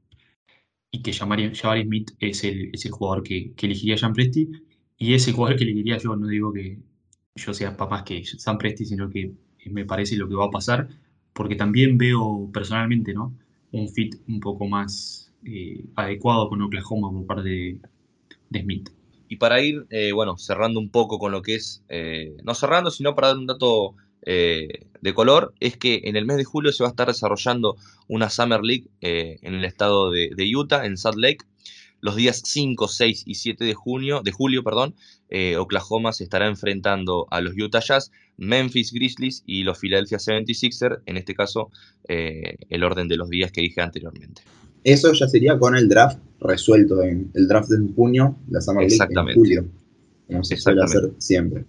[0.94, 1.50] y que Jabari
[1.82, 4.48] Smith es el, jugador que, elegiría Jean Presti
[4.96, 6.78] y ese jugador que elegiría yo, no digo que
[7.34, 9.32] yo sea para más que San Presti, sino que
[9.66, 10.88] me parece lo que va a pasar,
[11.32, 13.36] porque también veo personalmente ¿no?
[13.72, 17.80] un fit un poco más eh, adecuado con Oklahoma por parte
[18.50, 18.88] de, Smith.
[19.28, 22.92] Y para ir, eh, bueno, cerrando un poco con lo que es, eh, no cerrando,
[22.92, 23.96] sino para dar un dato
[24.26, 27.76] eh, de color es que en el mes de julio se va a estar desarrollando
[28.08, 31.44] una Summer League eh, en el estado de, Utah, en Salt Lake.
[32.00, 34.94] Los días 5, 6 y 7 de, junio, de julio, perdón,
[35.30, 41.00] eh, Oklahoma se estará enfrentando a los Utah Jazz, Memphis Grizzlies y los Philadelphia 76ers,
[41.06, 41.70] en este caso
[42.06, 44.42] el orden de los días que dije anteriormente.
[44.82, 49.30] Eso ya sería con el draft resuelto en el draft de junio, la Summer League
[49.30, 49.66] en julio,
[50.26, 51.64] como se suele hacer siempre.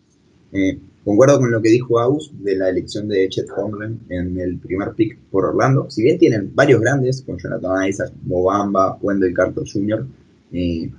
[1.05, 4.93] Concuerdo con lo que dijo Aus de la elección de Chet Holmgren en el primer
[4.93, 5.85] pick por Orlando.
[5.91, 10.03] Si bien tienen varios grandes, con Jonathan Isaac, Mobamba, Wendell Carter Jr.,
[10.51, 10.89] eh,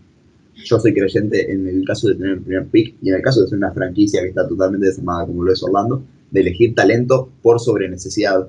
[0.65, 3.43] yo soy creyente en el caso de tener el primer pick y en el caso
[3.43, 7.29] de ser una franquicia que está totalmente desarmada como lo es Orlando, de elegir talento
[7.43, 8.49] por sobre necesidad.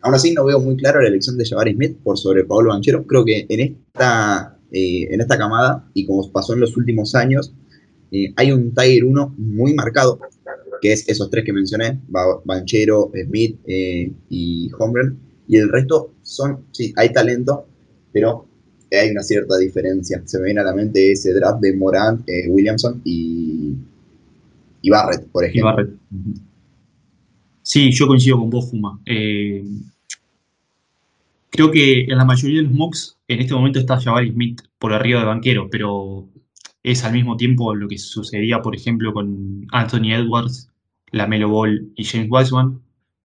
[0.00, 3.06] aún así no veo muy claro la elección de Jabari Smith por sobre Pablo Banchero.
[3.06, 7.52] Creo que en esta, eh, en esta camada, y como pasó en los últimos años,
[8.10, 10.18] eh, hay un Tiger 1 muy marcado,
[10.80, 12.00] que es esos tres que mencioné,
[12.44, 17.66] Banchero, Smith eh, y Holmgren, y el resto son, sí, hay talento,
[18.12, 18.46] pero
[18.90, 20.22] hay una cierta diferencia.
[20.24, 23.74] Se me viene a la mente ese draft de Morant, eh, Williamson y,
[24.82, 25.70] y, Barrett, por ejemplo.
[25.70, 25.90] Barrett.
[27.62, 29.00] Sí, yo coincido con vos, Juma.
[31.50, 34.92] creo que en la mayoría de los mocks en este momento está Jabari Smith por
[34.92, 36.28] arriba de banquero, pero
[36.84, 40.70] es al mismo tiempo lo que sucedía, por ejemplo, con Anthony Edwards,
[41.10, 42.82] Lamelo Ball y James Wiseman.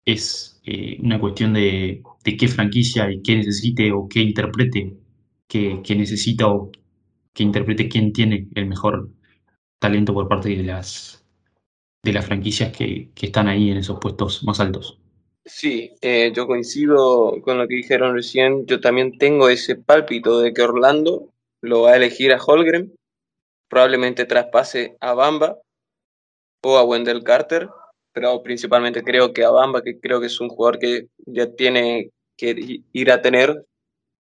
[0.06, 4.98] Es eh, una cuestión de, qué franquicia y qué necesite o qué interprete,
[5.48, 6.72] qué, necesita o
[7.34, 9.10] qué interprete quién tiene el mejor
[9.80, 11.26] talento por parte de las,
[12.04, 15.00] de las franquicias que, están ahí en esos puestos más altos.
[15.46, 18.66] Sí, eh, yo coincido con lo que dijeron recién.
[18.66, 21.32] Yo también tengo ese pálpito de que Orlando
[21.62, 22.97] lo va a elegir a Holgren
[23.68, 25.58] probablemente traspase a Bamba
[26.64, 27.70] o a Wendell Carter,
[28.12, 32.12] pero principalmente creo que a Bamba, que creo que es un jugador que ya tiene
[32.36, 33.66] que ir a tener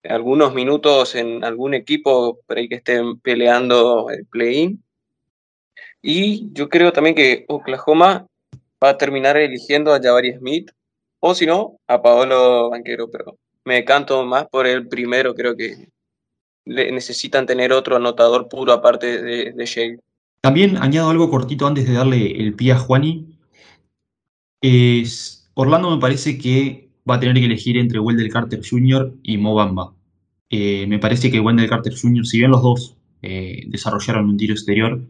[0.05, 4.83] algunos minutos en algún equipo para que estén peleando el play-in.
[6.03, 8.27] Y yo creo también que Oklahoma
[8.83, 10.71] va a terminar eligiendo a Jabari Smith
[11.21, 15.89] o si no, a Paolo Banquero, pero me canto más por el primero, creo que
[16.67, 19.99] necesitan tener otro anotador puro aparte de, de
[20.41, 23.39] También añado algo cortito antes de darle el pie a Juani.
[24.61, 29.15] Es, Orlando me parece que va a tener que elegir entre Wendell Carter Jr.
[29.23, 29.95] y Mobamba.
[30.51, 34.53] Eh, me parece que Wendell Carter Jr., si bien los dos eh, desarrollaron un tiro
[34.53, 35.01] exterior,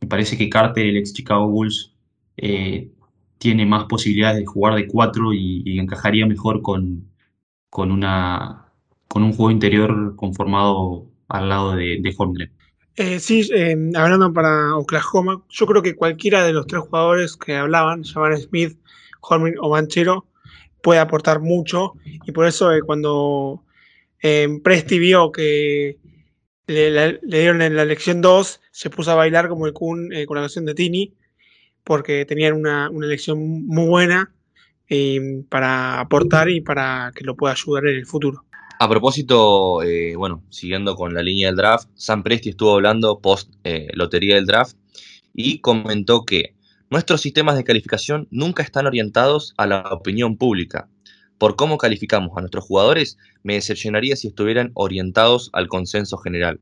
[0.00, 1.92] me parece que Carter, el ex Chicago Bulls,
[2.36, 2.90] eh,
[3.38, 7.08] tiene más posibilidades de jugar de cuatro y, encajaría mejor con,
[7.70, 8.67] con una
[9.08, 12.12] con un juego interior conformado al lado de, de
[13.00, 17.54] eh, sí, eh, hablando para Oklahoma, yo creo que cualquiera de los tres jugadores que
[17.54, 18.76] hablaban, Javan Smith,
[19.20, 20.26] Holmgren o Banchero,
[20.82, 21.92] puede aportar mucho.
[22.04, 23.62] Y por eso eh, cuando
[24.20, 25.98] Presti vio que
[26.66, 30.42] le, dieron en la elección 2, se puso a bailar como el Kun con la
[30.42, 31.14] canción de Tini,
[31.84, 34.34] porque tenían una elección muy buena
[35.48, 38.47] para aportar y para que lo pueda ayudar en el futuro.
[38.80, 43.52] A propósito, eh, bueno, siguiendo con la línea del draft, Sam Presti estuvo hablando post
[43.64, 44.76] eh, lotería del draft
[45.34, 46.54] y comentó que
[46.88, 50.88] nuestros sistemas de calificación nunca están orientados a la opinión pública.
[51.38, 56.60] por cómo calificamos a nuestros jugadores, me decepcionaría si estuvieran orientados al consenso general.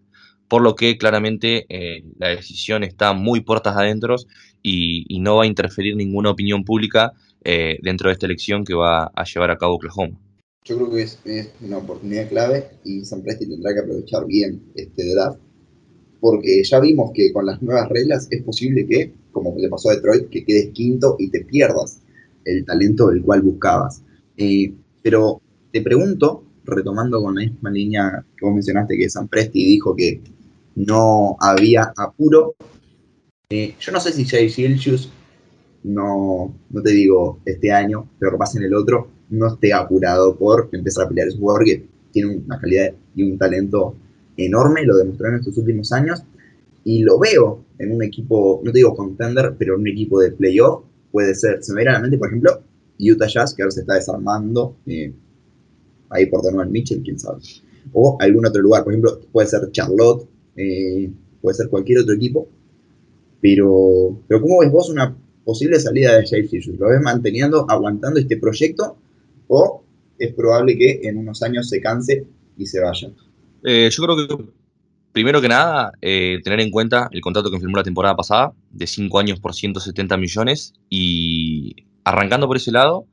[0.49, 4.17] Por lo que claramente eh, la decisión está muy puertas adentro
[4.62, 7.12] y, y, no va a interferir ninguna opinión pública
[7.45, 10.19] eh, dentro de esta elección que va a llevar a cabo Oklahoma.
[10.67, 14.61] Yo creo que es, es una oportunidad clave y San Presti tendrá que aprovechar bien
[14.75, 15.39] este draft
[16.21, 19.95] porque ya vimos que con las nuevas reglas es posible que, como le pasó a
[19.95, 22.01] Detroit, que quedes quinto y te pierdas
[22.45, 24.03] el talento del cual buscabas.
[24.37, 25.41] Eh, pero
[25.73, 30.21] te pregunto, retomando con la misma línea que vos mencionaste, que San Presti dijo que
[30.75, 32.57] no había apuro,
[33.51, 35.11] eh, yo no sé si Jay Gilchus,
[35.85, 40.68] no, no te digo este año, pero pase en el otro, no esté apurado por
[40.72, 41.29] empezar a pelear.
[41.29, 43.95] Es un jugador que tiene una calidad y un talento
[44.37, 46.22] enorme, lo demostró en estos últimos años,
[46.85, 50.33] y lo veo en un equipo, no te digo contender, pero en un equipo de
[50.33, 52.62] playoff, puede ser, se me viene a la mente, por ejemplo,
[52.99, 55.12] Utah Jazz, que ahora se está desarmando, eh,
[56.11, 57.41] ahí por Donovan Mitchell, quién sabe,
[57.93, 61.11] o algún otro lugar, por ejemplo, puede ser Charlotte, eh,
[61.41, 62.49] puede ser cualquier otro equipo,
[63.41, 66.74] pero, pero ¿cómo ves vos una posible salida de Jay Fisher?
[66.79, 68.97] ¿Lo ves manteniendo, aguantando este proyecto,
[69.49, 69.85] o
[70.19, 72.27] es probable que en unos años se canse
[72.57, 73.09] y se vaya?
[73.65, 74.45] Eh, yo creo que,
[75.13, 78.87] primero que nada, eh, tener en cuenta el contrato que firmó la temporada pasada, de
[78.87, 81.75] 5 años por 170 millones, y
[82.05, 83.07] arrancando por ese lado,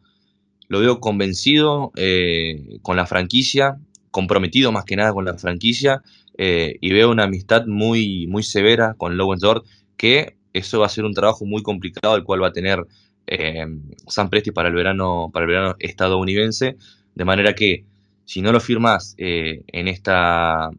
[0.67, 3.77] lo veo convencido eh, con la franquicia,
[4.11, 6.01] comprometido más que nada con la franquicia,
[6.35, 9.65] y veo una amistad muy, muy severa con Dort,
[9.97, 12.83] que eso va a ser un trabajo muy complicado, el cual va a tener
[14.07, 16.77] San Presti para el verano, para el verano estadounidense,
[17.15, 17.85] de manera que
[18.25, 20.69] si no lo firmas eh, en esta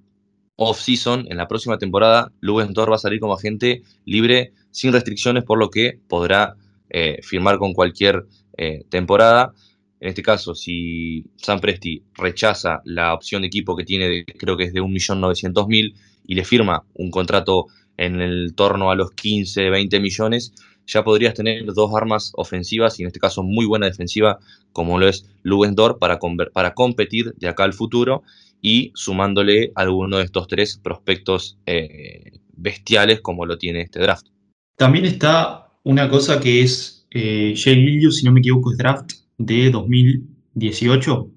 [0.57, 5.59] off-season, en la próxima temporada, Lubensdorf va a salir como agente libre sin restricciones, por
[5.59, 6.55] lo que podrá
[6.91, 8.27] eh, firmar con cualquier
[8.57, 9.53] eh, temporada.
[10.01, 14.65] En este caso, si San Presti rechaza la opción de equipo que tiene, creo que
[14.65, 15.95] es de 1.900.000,
[16.27, 17.67] y le firma un contrato
[17.97, 20.53] en el torno a los 15, 20 millones,
[20.87, 24.39] ya podrías tener dos armas ofensivas y en este caso muy buena defensiva
[24.73, 26.19] como lo es Lubendorf para,
[26.53, 28.23] para competir de acá al futuro
[28.61, 34.27] y sumándole alguno de estos tres prospectos eh, bestiales como lo tiene este draft.
[34.77, 39.71] También está una cosa que es eh, Jay si no me equivoco, es draft de
[39.71, 41.31] 2018.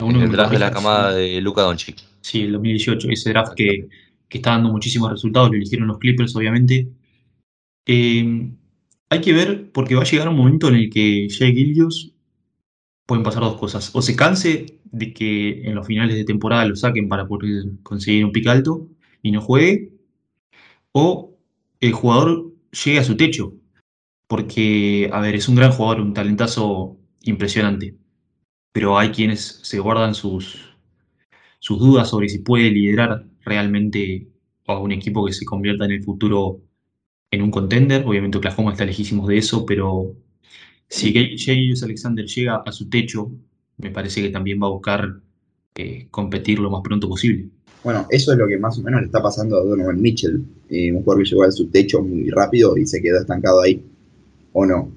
[0.00, 1.96] el draft de la camada de Luka Doncic.
[2.20, 3.88] Sí, el 2018, ese draft que,
[4.28, 6.88] que, está dando muchísimos resultados, lo eligieron los Clippers, obviamente.
[7.86, 8.50] Eh,
[9.12, 12.14] hay que ver, porque va a llegar un momento en el que Jay Gillius
[13.04, 13.90] pueden pasar dos cosas.
[13.94, 18.24] O se canse de que en los finales de temporada lo saquen para poder conseguir
[18.24, 18.88] un pick alto
[19.22, 19.92] y no juegue,
[20.92, 21.36] o
[21.80, 22.54] el jugador
[22.84, 23.52] llegue a su techo.
[24.26, 27.98] Porque, a ver, es un gran jugador, un talentazo impresionante.
[28.72, 30.74] Pero hay quienes se guardan sus,
[31.58, 34.28] sus dudas sobre si puede liderar realmente
[34.66, 36.62] a un equipo que se convierta en el futuro
[37.32, 38.04] en un contender.
[38.06, 40.14] Obviamente Oklahoma está lejísimos de eso, pero
[40.88, 43.32] si James Alexander llega a su techo,
[43.78, 45.16] me parece que también va a buscar
[45.74, 47.48] eh, competir lo más pronto posible.
[47.82, 50.44] Bueno, eso es lo que más o menos le está pasando a Donovan Mitchell.
[50.68, 53.82] Eh, un jugador que llegó a su techo muy rápido y se quedó estancado ahí.
[54.52, 54.92] ¿O no?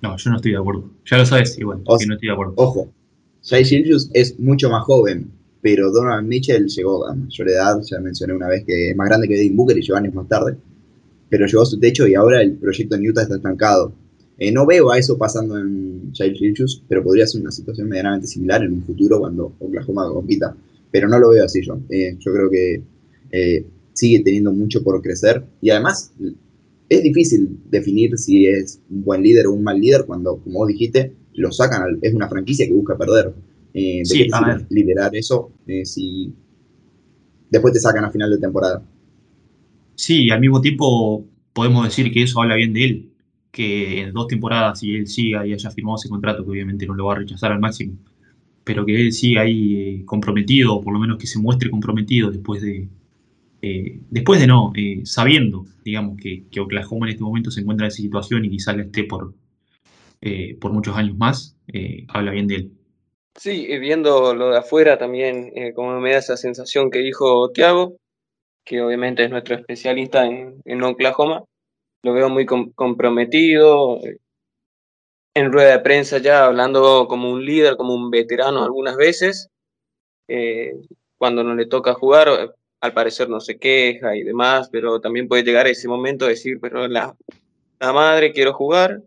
[0.00, 0.88] No, yo no estoy de acuerdo.
[1.04, 2.54] Ya lo sabes, igual, no estoy de acuerdo.
[2.56, 2.88] Ojo,
[3.42, 3.64] Jay
[4.14, 8.64] es mucho más joven, pero Donovan Mitchell llegó a mayor edad, ya mencioné una vez
[8.64, 10.56] que es más grande que Devin Booker y llegó años más tarde
[11.28, 13.92] pero llegó a su techo y ahora el proyecto en Utah está estancado.
[14.38, 18.26] Eh, no veo a eso pasando en Child Richus, pero podría ser una situación medianamente
[18.26, 20.54] similar en un futuro cuando Oklahoma compita.
[20.90, 21.78] Pero no lo veo así yo.
[21.88, 22.82] Eh, yo creo que
[23.32, 26.12] eh, sigue teniendo mucho por crecer y además
[26.88, 30.68] es difícil definir si es un buen líder o un mal líder cuando, como vos
[30.68, 33.32] dijiste, lo sacan, es una franquicia que busca perder.
[33.74, 34.26] Eh, sí,
[34.70, 35.50] liderar eso
[35.84, 36.32] si
[37.50, 38.82] después te sacan a final de temporada.
[39.96, 43.12] Sí, al mismo tiempo podemos decir que eso habla bien de él,
[43.50, 46.94] que en dos temporadas, si él siga y haya firmado ese contrato, que obviamente no
[46.94, 47.94] lo va a rechazar al máximo,
[48.62, 52.30] pero que él siga ahí eh, comprometido, o por lo menos que se muestre comprometido
[52.30, 52.88] después de,
[53.62, 57.86] eh, después de no, eh, sabiendo, digamos, que, que, Oklahoma en este momento se encuentra
[57.86, 59.34] en esa situación y quizás le esté por,
[60.60, 61.56] por muchos años más,
[62.08, 62.72] habla bien de él.
[63.36, 67.96] Sí, viendo lo de afuera también, como me da esa sensación que dijo Tiago,
[68.66, 71.44] que obviamente es nuestro especialista en, Oklahoma.
[72.02, 74.00] Lo veo muy comprometido,
[75.34, 79.48] en rueda de prensa ya hablando como un líder, como un veterano algunas veces.
[80.28, 80.74] Eh,
[81.16, 85.44] cuando no le toca jugar, al parecer no se queja y demás, pero también puede
[85.44, 87.16] llegar a ese momento de decir, pero la,
[87.78, 89.00] la madre quiero jugar.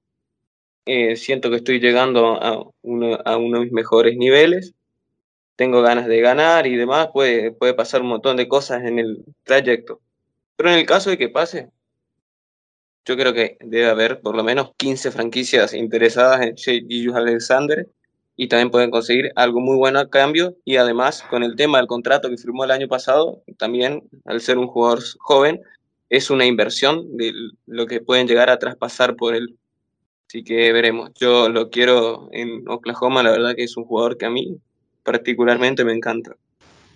[0.86, 4.74] Eh, siento que estoy llegando a uno, a uno de mis mejores niveles.
[5.60, 7.10] Tengo ganas de ganar y demás.
[7.12, 10.00] Puede, puede pasar un montón de cosas en el trayecto.
[10.56, 11.70] Pero en el caso de que pase,
[13.04, 17.90] yo creo que debe haber por lo menos 15 franquicias interesadas en Shea Alexander
[18.38, 21.88] y también pueden conseguir algo muy bueno a cambio y además con el tema del
[21.88, 25.60] contrato que firmó el año pasado, también al ser un jugador joven,
[26.08, 27.34] es una inversión de
[27.66, 29.58] lo que pueden llegar a traspasar por él.
[30.30, 31.12] Así que veremos.
[31.20, 34.58] Yo lo quiero en Oklahoma, la verdad que es un jugador que a mí
[35.04, 36.36] particularmente me encanta.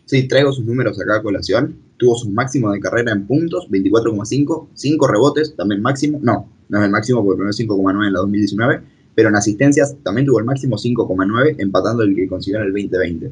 [0.05, 1.77] Sí, traigo sus números acá a colación.
[1.97, 6.19] Tuvo su máximo de carrera en puntos, 24,5, 5 rebotes, también máximo.
[6.21, 10.25] No, no es el máximo porque primero 5,9 en la 2019 pero en asistencias también
[10.25, 13.31] tuvo el máximo 5,9, empatando el que consiguió en el 2020.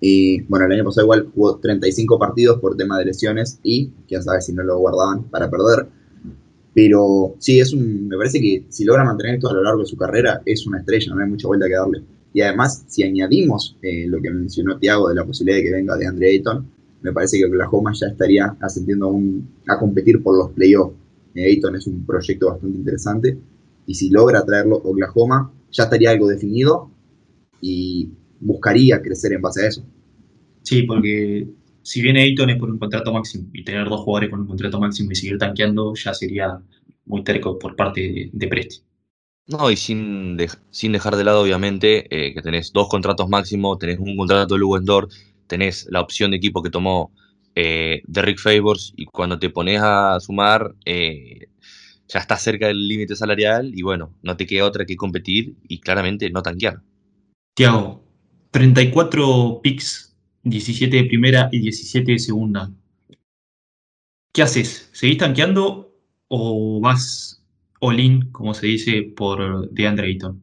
[0.00, 4.22] Y bueno, el año pasado igual jugó 35 partidos por tema de lesiones y quién
[4.22, 5.86] sabe si no lo guardaban para perder.
[6.74, 9.86] Pero sí, es un, me parece que si logra mantener esto a lo largo de
[9.86, 12.02] su carrera, es una estrella, no hay mucha vuelta que darle.
[12.34, 15.96] Y además, si añadimos eh, lo que mencionó Tiago de la posibilidad de que venga
[15.96, 16.66] de Andre Ayton,
[17.02, 19.14] me parece que Oklahoma ya estaría ascendiendo
[19.68, 20.94] a, competir por los playoffs.
[21.34, 23.38] Eh, Ayton es un proyecto bastante interesante
[23.86, 26.90] y si logra traerlo Oklahoma, ya estaría algo definido
[27.60, 28.10] y
[28.40, 29.84] buscaría crecer en base a eso.
[30.62, 31.48] Sí, porque
[31.82, 34.80] si viene Ayton es por un contrato máximo y tener dos jugadores con un contrato
[34.80, 36.60] máximo y seguir tanqueando ya sería
[37.06, 38.82] muy terco por parte de, de Presti.
[39.46, 40.38] No, y sin,
[40.70, 44.60] sin dejar de lado, obviamente, eh, que tenés dos contratos máximos, tenés un contrato de
[44.60, 45.08] Lugendor,
[45.46, 47.12] tenés la opción de equipo que tomó
[47.54, 51.48] eh, Derrick Favors, y cuando te pones a sumar, eh,
[52.08, 55.80] ya está cerca del límite salarial y bueno, no te queda otra que competir y
[55.80, 56.82] claramente no tanquear.
[57.54, 58.04] Tiago,
[58.50, 62.70] 34 picks, 17 de primera y 17 de segunda.
[64.32, 64.90] ¿Qué haces?
[64.92, 65.94] ¿Seguís tanqueando
[66.28, 67.41] o vas
[67.82, 70.40] all-in, como se dice, por DeAndre Ayton?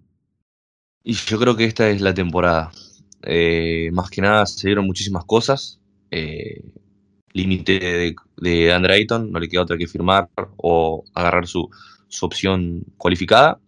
[1.03, 2.71] Y yo creo que esta es la temporada.
[3.23, 5.79] Eh, más que nada se dieron muchísimas cosas.
[6.11, 6.61] Eh,
[7.31, 11.69] límite de, de Andre Ayton, no le queda otra que firmar o agarrar su,
[12.21, 13.61] opción cualificada.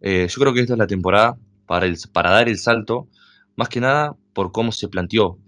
[0.00, 1.88] Eh, yo creo que esta es la temporada para,
[2.30, 3.08] dar el salto,
[3.56, 5.38] más que nada por cómo se planteó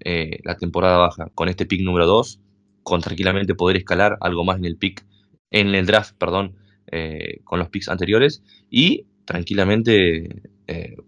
[0.42, 2.40] la temporada baja, con este pick número 2,
[2.82, 5.06] con tranquilamente poder escalar algo más en el pick,
[5.52, 6.56] en el draft, perdón,
[6.90, 10.42] eh, con los picks anteriores y tranquilamente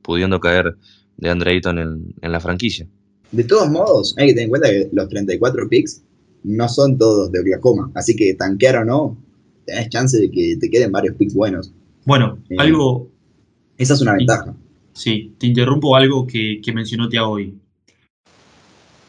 [0.03, 0.77] pudiendo caer
[1.19, 2.89] de Andre Ayton en, en la franquicia.
[3.31, 6.03] De todos modos, hay que tener en cuenta que los 34 picks
[6.45, 7.91] no son todos de Oklahoma.
[7.95, 9.17] Así que tanquear o no,
[9.65, 11.73] tenés chance de que te queden varios picks buenos.
[12.05, 13.11] Bueno, eh, algo.
[13.79, 14.55] Esa es una ventaja.
[14.93, 17.55] Sí, te interrumpo algo que, mencionó Tiago hoy.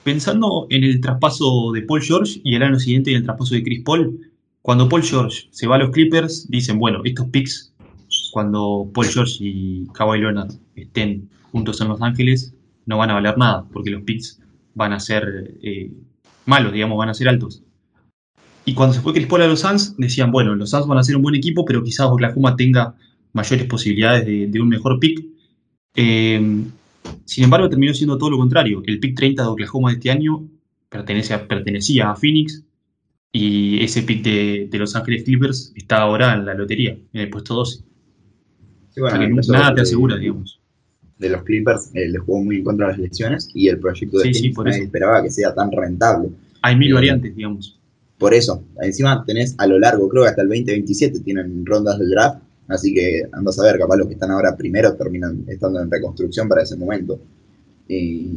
[0.04, 3.64] Pensando en el traspaso de Paul George y el año siguiente en el traspaso de
[3.64, 4.33] Chris Paul,
[4.64, 7.74] cuando Paul George se va a los Clippers, dicen, bueno, estos picks,
[8.32, 12.56] cuando Paul George y Kawhi Leonard estén juntos en Los Ángeles,
[12.86, 14.40] no van a valer nada, porque los picks
[14.74, 15.92] van a ser eh,
[16.46, 17.62] malos, digamos, van a ser altos.
[18.64, 21.04] Y cuando se fue Chris Paul a los Suns, decían, bueno, los Suns van a
[21.04, 22.96] ser un buen equipo, pero quizás Oklahoma tenga
[23.34, 25.26] mayores posibilidades de, un mejor pick.
[25.94, 26.72] Em,
[27.26, 28.82] sin embargo, terminó siendo todo lo contrario.
[28.86, 30.48] El pick 30 de Oklahoma de este año
[30.90, 32.64] pertenecía a Phoenix
[33.34, 37.56] y ese pick de, Los Ángeles Clippers está ahora en la lotería, en el puesto
[37.56, 37.84] 12.
[39.50, 40.64] nada te asegura, digamos
[41.24, 44.20] de los Clippers eh, le jugó muy en contra de las elecciones y el proyecto
[44.20, 46.30] de sí, esperaba que sea tan rentable.
[46.62, 47.80] Hay mil eh, variantes, digamos.
[48.18, 52.12] Por eso, encima tenés a lo largo, creo que hasta el 2027 tienen rondas del
[52.12, 55.90] draft, así que andas a ver, capaz los que están ahora primero terminan estando en
[55.90, 57.20] reconstrucción para ese momento.
[57.88, 58.30] Y,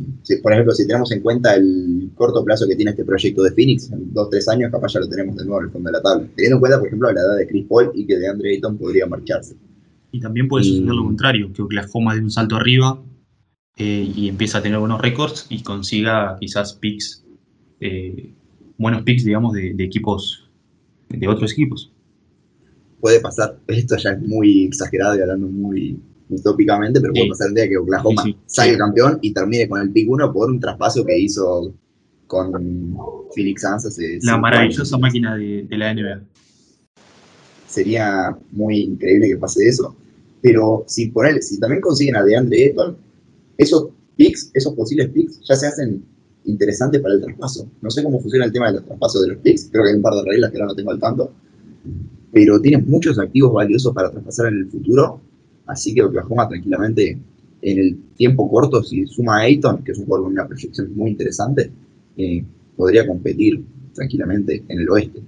[0.42, 3.90] por ejemplo, si tenemos en cuenta el corto plazo que tiene este proyecto de Phoenix,
[3.92, 6.03] en dos, tres años, capaz ya lo tenemos de nuevo en el fondo de la
[6.03, 6.26] tabla.
[6.34, 8.76] Teniendo en cuenta, por ejemplo, la edad de Chris Paul y que de Andre Ayton
[8.76, 9.57] podría marcharse.
[10.11, 13.03] Y también puede suceder lo contrario, que Oklahoma de un salto arriba
[13.76, 17.24] eh, y empieza a tener buenos récords y consiga quizás picks,
[17.80, 18.32] eh,
[18.78, 20.49] buenos picks, digamos, de, equipos,
[21.09, 21.92] de otros equipos.
[23.01, 27.54] Puede pasar, esto ya es muy exagerado y hablando muy utópicamente, pero puede pasar el
[27.54, 31.18] día que Oklahoma salga campeón y termine con el pick 1 por un traspaso que
[31.18, 31.74] hizo
[32.26, 32.96] con
[33.34, 36.22] Phoenix Suns La maravillosa máquina de, de la NBA
[37.76, 39.94] sería muy increíble que pase eso.
[40.40, 42.96] Pero si por él, si también consiguen a DeAndre Ayton,
[43.58, 46.02] esos picks, esos posibles picks, ya se hacen
[46.44, 47.68] interesantes para el traspaso.
[47.82, 49.96] No sé cómo funciona el tema de los traspasos de los picks, creo que hay
[49.96, 51.32] un par de reglas que ahora no tengo al tanto.
[52.32, 55.20] Pero tienen muchos activos valiosos para traspasar en el futuro,
[55.66, 57.18] así que Oklahoma tranquilamente
[57.62, 60.94] en el tiempo corto, si suma a Ayton, que es un jugador con una proyección
[60.94, 61.70] muy interesante,
[62.16, 62.44] eh,
[62.76, 63.64] podría competir
[63.94, 65.22] tranquilamente en el oeste.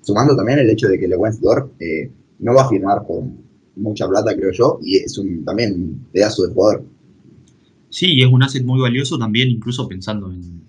[0.00, 1.38] Sumando también el hecho de que Lewis
[1.80, 3.24] eh, no va a firmar por
[3.76, 6.84] mucha plata, creo yo, y es un también pedazo de jugador.
[7.88, 10.62] Sí, y es un asset muy valioso también, incluso pensando en,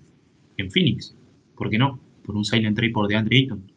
[0.56, 1.14] en Phoenix.
[1.56, 1.98] ¿Por qué no?
[2.24, 3.72] Por un silent trade por DeAndre Ayton.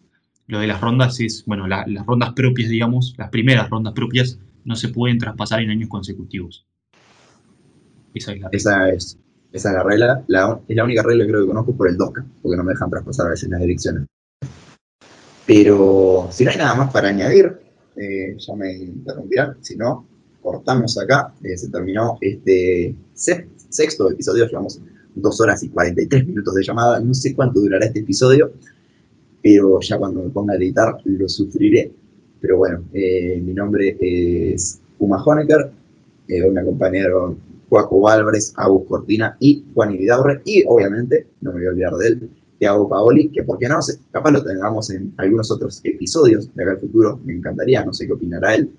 [0.48, 4.76] Lo de las rondas es, bueno, las rondas propias, digamos, las primeras rondas propias no
[4.76, 6.68] se pueden traspasar en años consecutivos.
[8.14, 8.58] Esa es la regla.
[8.58, 9.18] Esa es,
[9.54, 10.24] esa es la regla.
[10.68, 12.90] es la única regla que creo que conozco por el DOCA, porque no me dejan
[12.90, 14.06] traspasar a veces las direcciones.
[15.46, 17.58] Pero si no hay nada más para añadir,
[17.96, 19.56] eh, ya me interrumpirán.
[19.62, 20.06] Si no,
[20.42, 21.34] cortamos acá.
[21.42, 24.48] Eh, se terminó este sexto episodio.
[24.48, 24.82] Llevamos
[25.16, 27.00] dos horas y 43 minutos de llamada.
[27.00, 28.52] No sé cuánto durará este episodio,
[29.42, 31.94] pero ya cuando me ponga a editar lo sufriré.
[32.42, 35.72] Pero bueno, eh, mi nombre es Uma Honecker.
[36.30, 37.38] hoy me acompañaron
[37.70, 40.42] Juaco Álvarez, Agus Cortina y Juan Ibidaurre.
[40.46, 42.30] Y obviamente, no me voy a olvidar de él,
[42.60, 43.80] Thiago Paoli, que por qué no,
[44.12, 48.08] capaz lo tengamos en algunos otros episodios de acá al futuro, me encantaría, no sé
[48.08, 48.72] qué opinará él.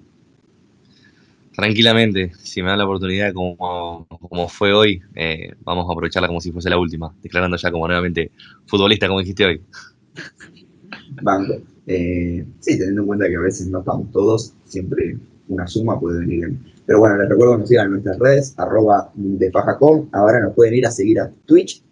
[1.54, 6.40] Tranquilamente, si me da la oportunidad como, como fue hoy, eh, vamos a aprovecharla como
[6.40, 8.30] si fuese la última, declarando ya como nuevamente
[8.66, 9.62] futbolista, como dijiste hoy.
[11.22, 11.54] Banco.
[11.90, 15.16] Eh, sí, teniendo en cuenta que a veces no estamos todos, siempre
[15.48, 16.64] una suma puede venir bien.
[16.84, 20.08] Pero bueno, les recuerdo que nos sigan en nuestras redes, arroba de fajacom.
[20.12, 21.82] Ahora nos pueden ir a seguir a Twitch,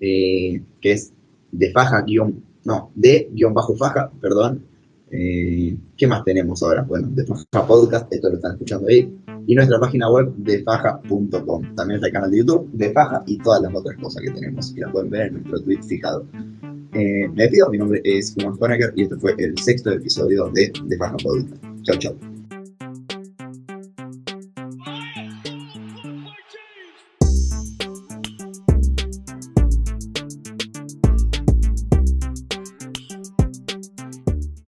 [0.00, 1.12] eh, que es
[1.52, 4.64] de faja guion, no, de guion bajo faja, perdón.
[5.10, 6.82] Eh, ¿Qué más tenemos ahora?
[6.82, 9.16] Bueno, de faja podcast, esto lo están escuchando ahí.
[9.46, 11.74] Y nuestra página web de faja.com.
[11.76, 14.74] También está el canal de YouTube de faja y todas las otras cosas que tenemos.
[14.76, 16.26] Y las pueden ver en nuestro tweet fijado.
[16.94, 20.72] Eh, me despido, mi nombre es Juan Honecker y este fue el sexto episodio de
[20.84, 21.16] De Faja.
[21.82, 22.33] Chao, chao.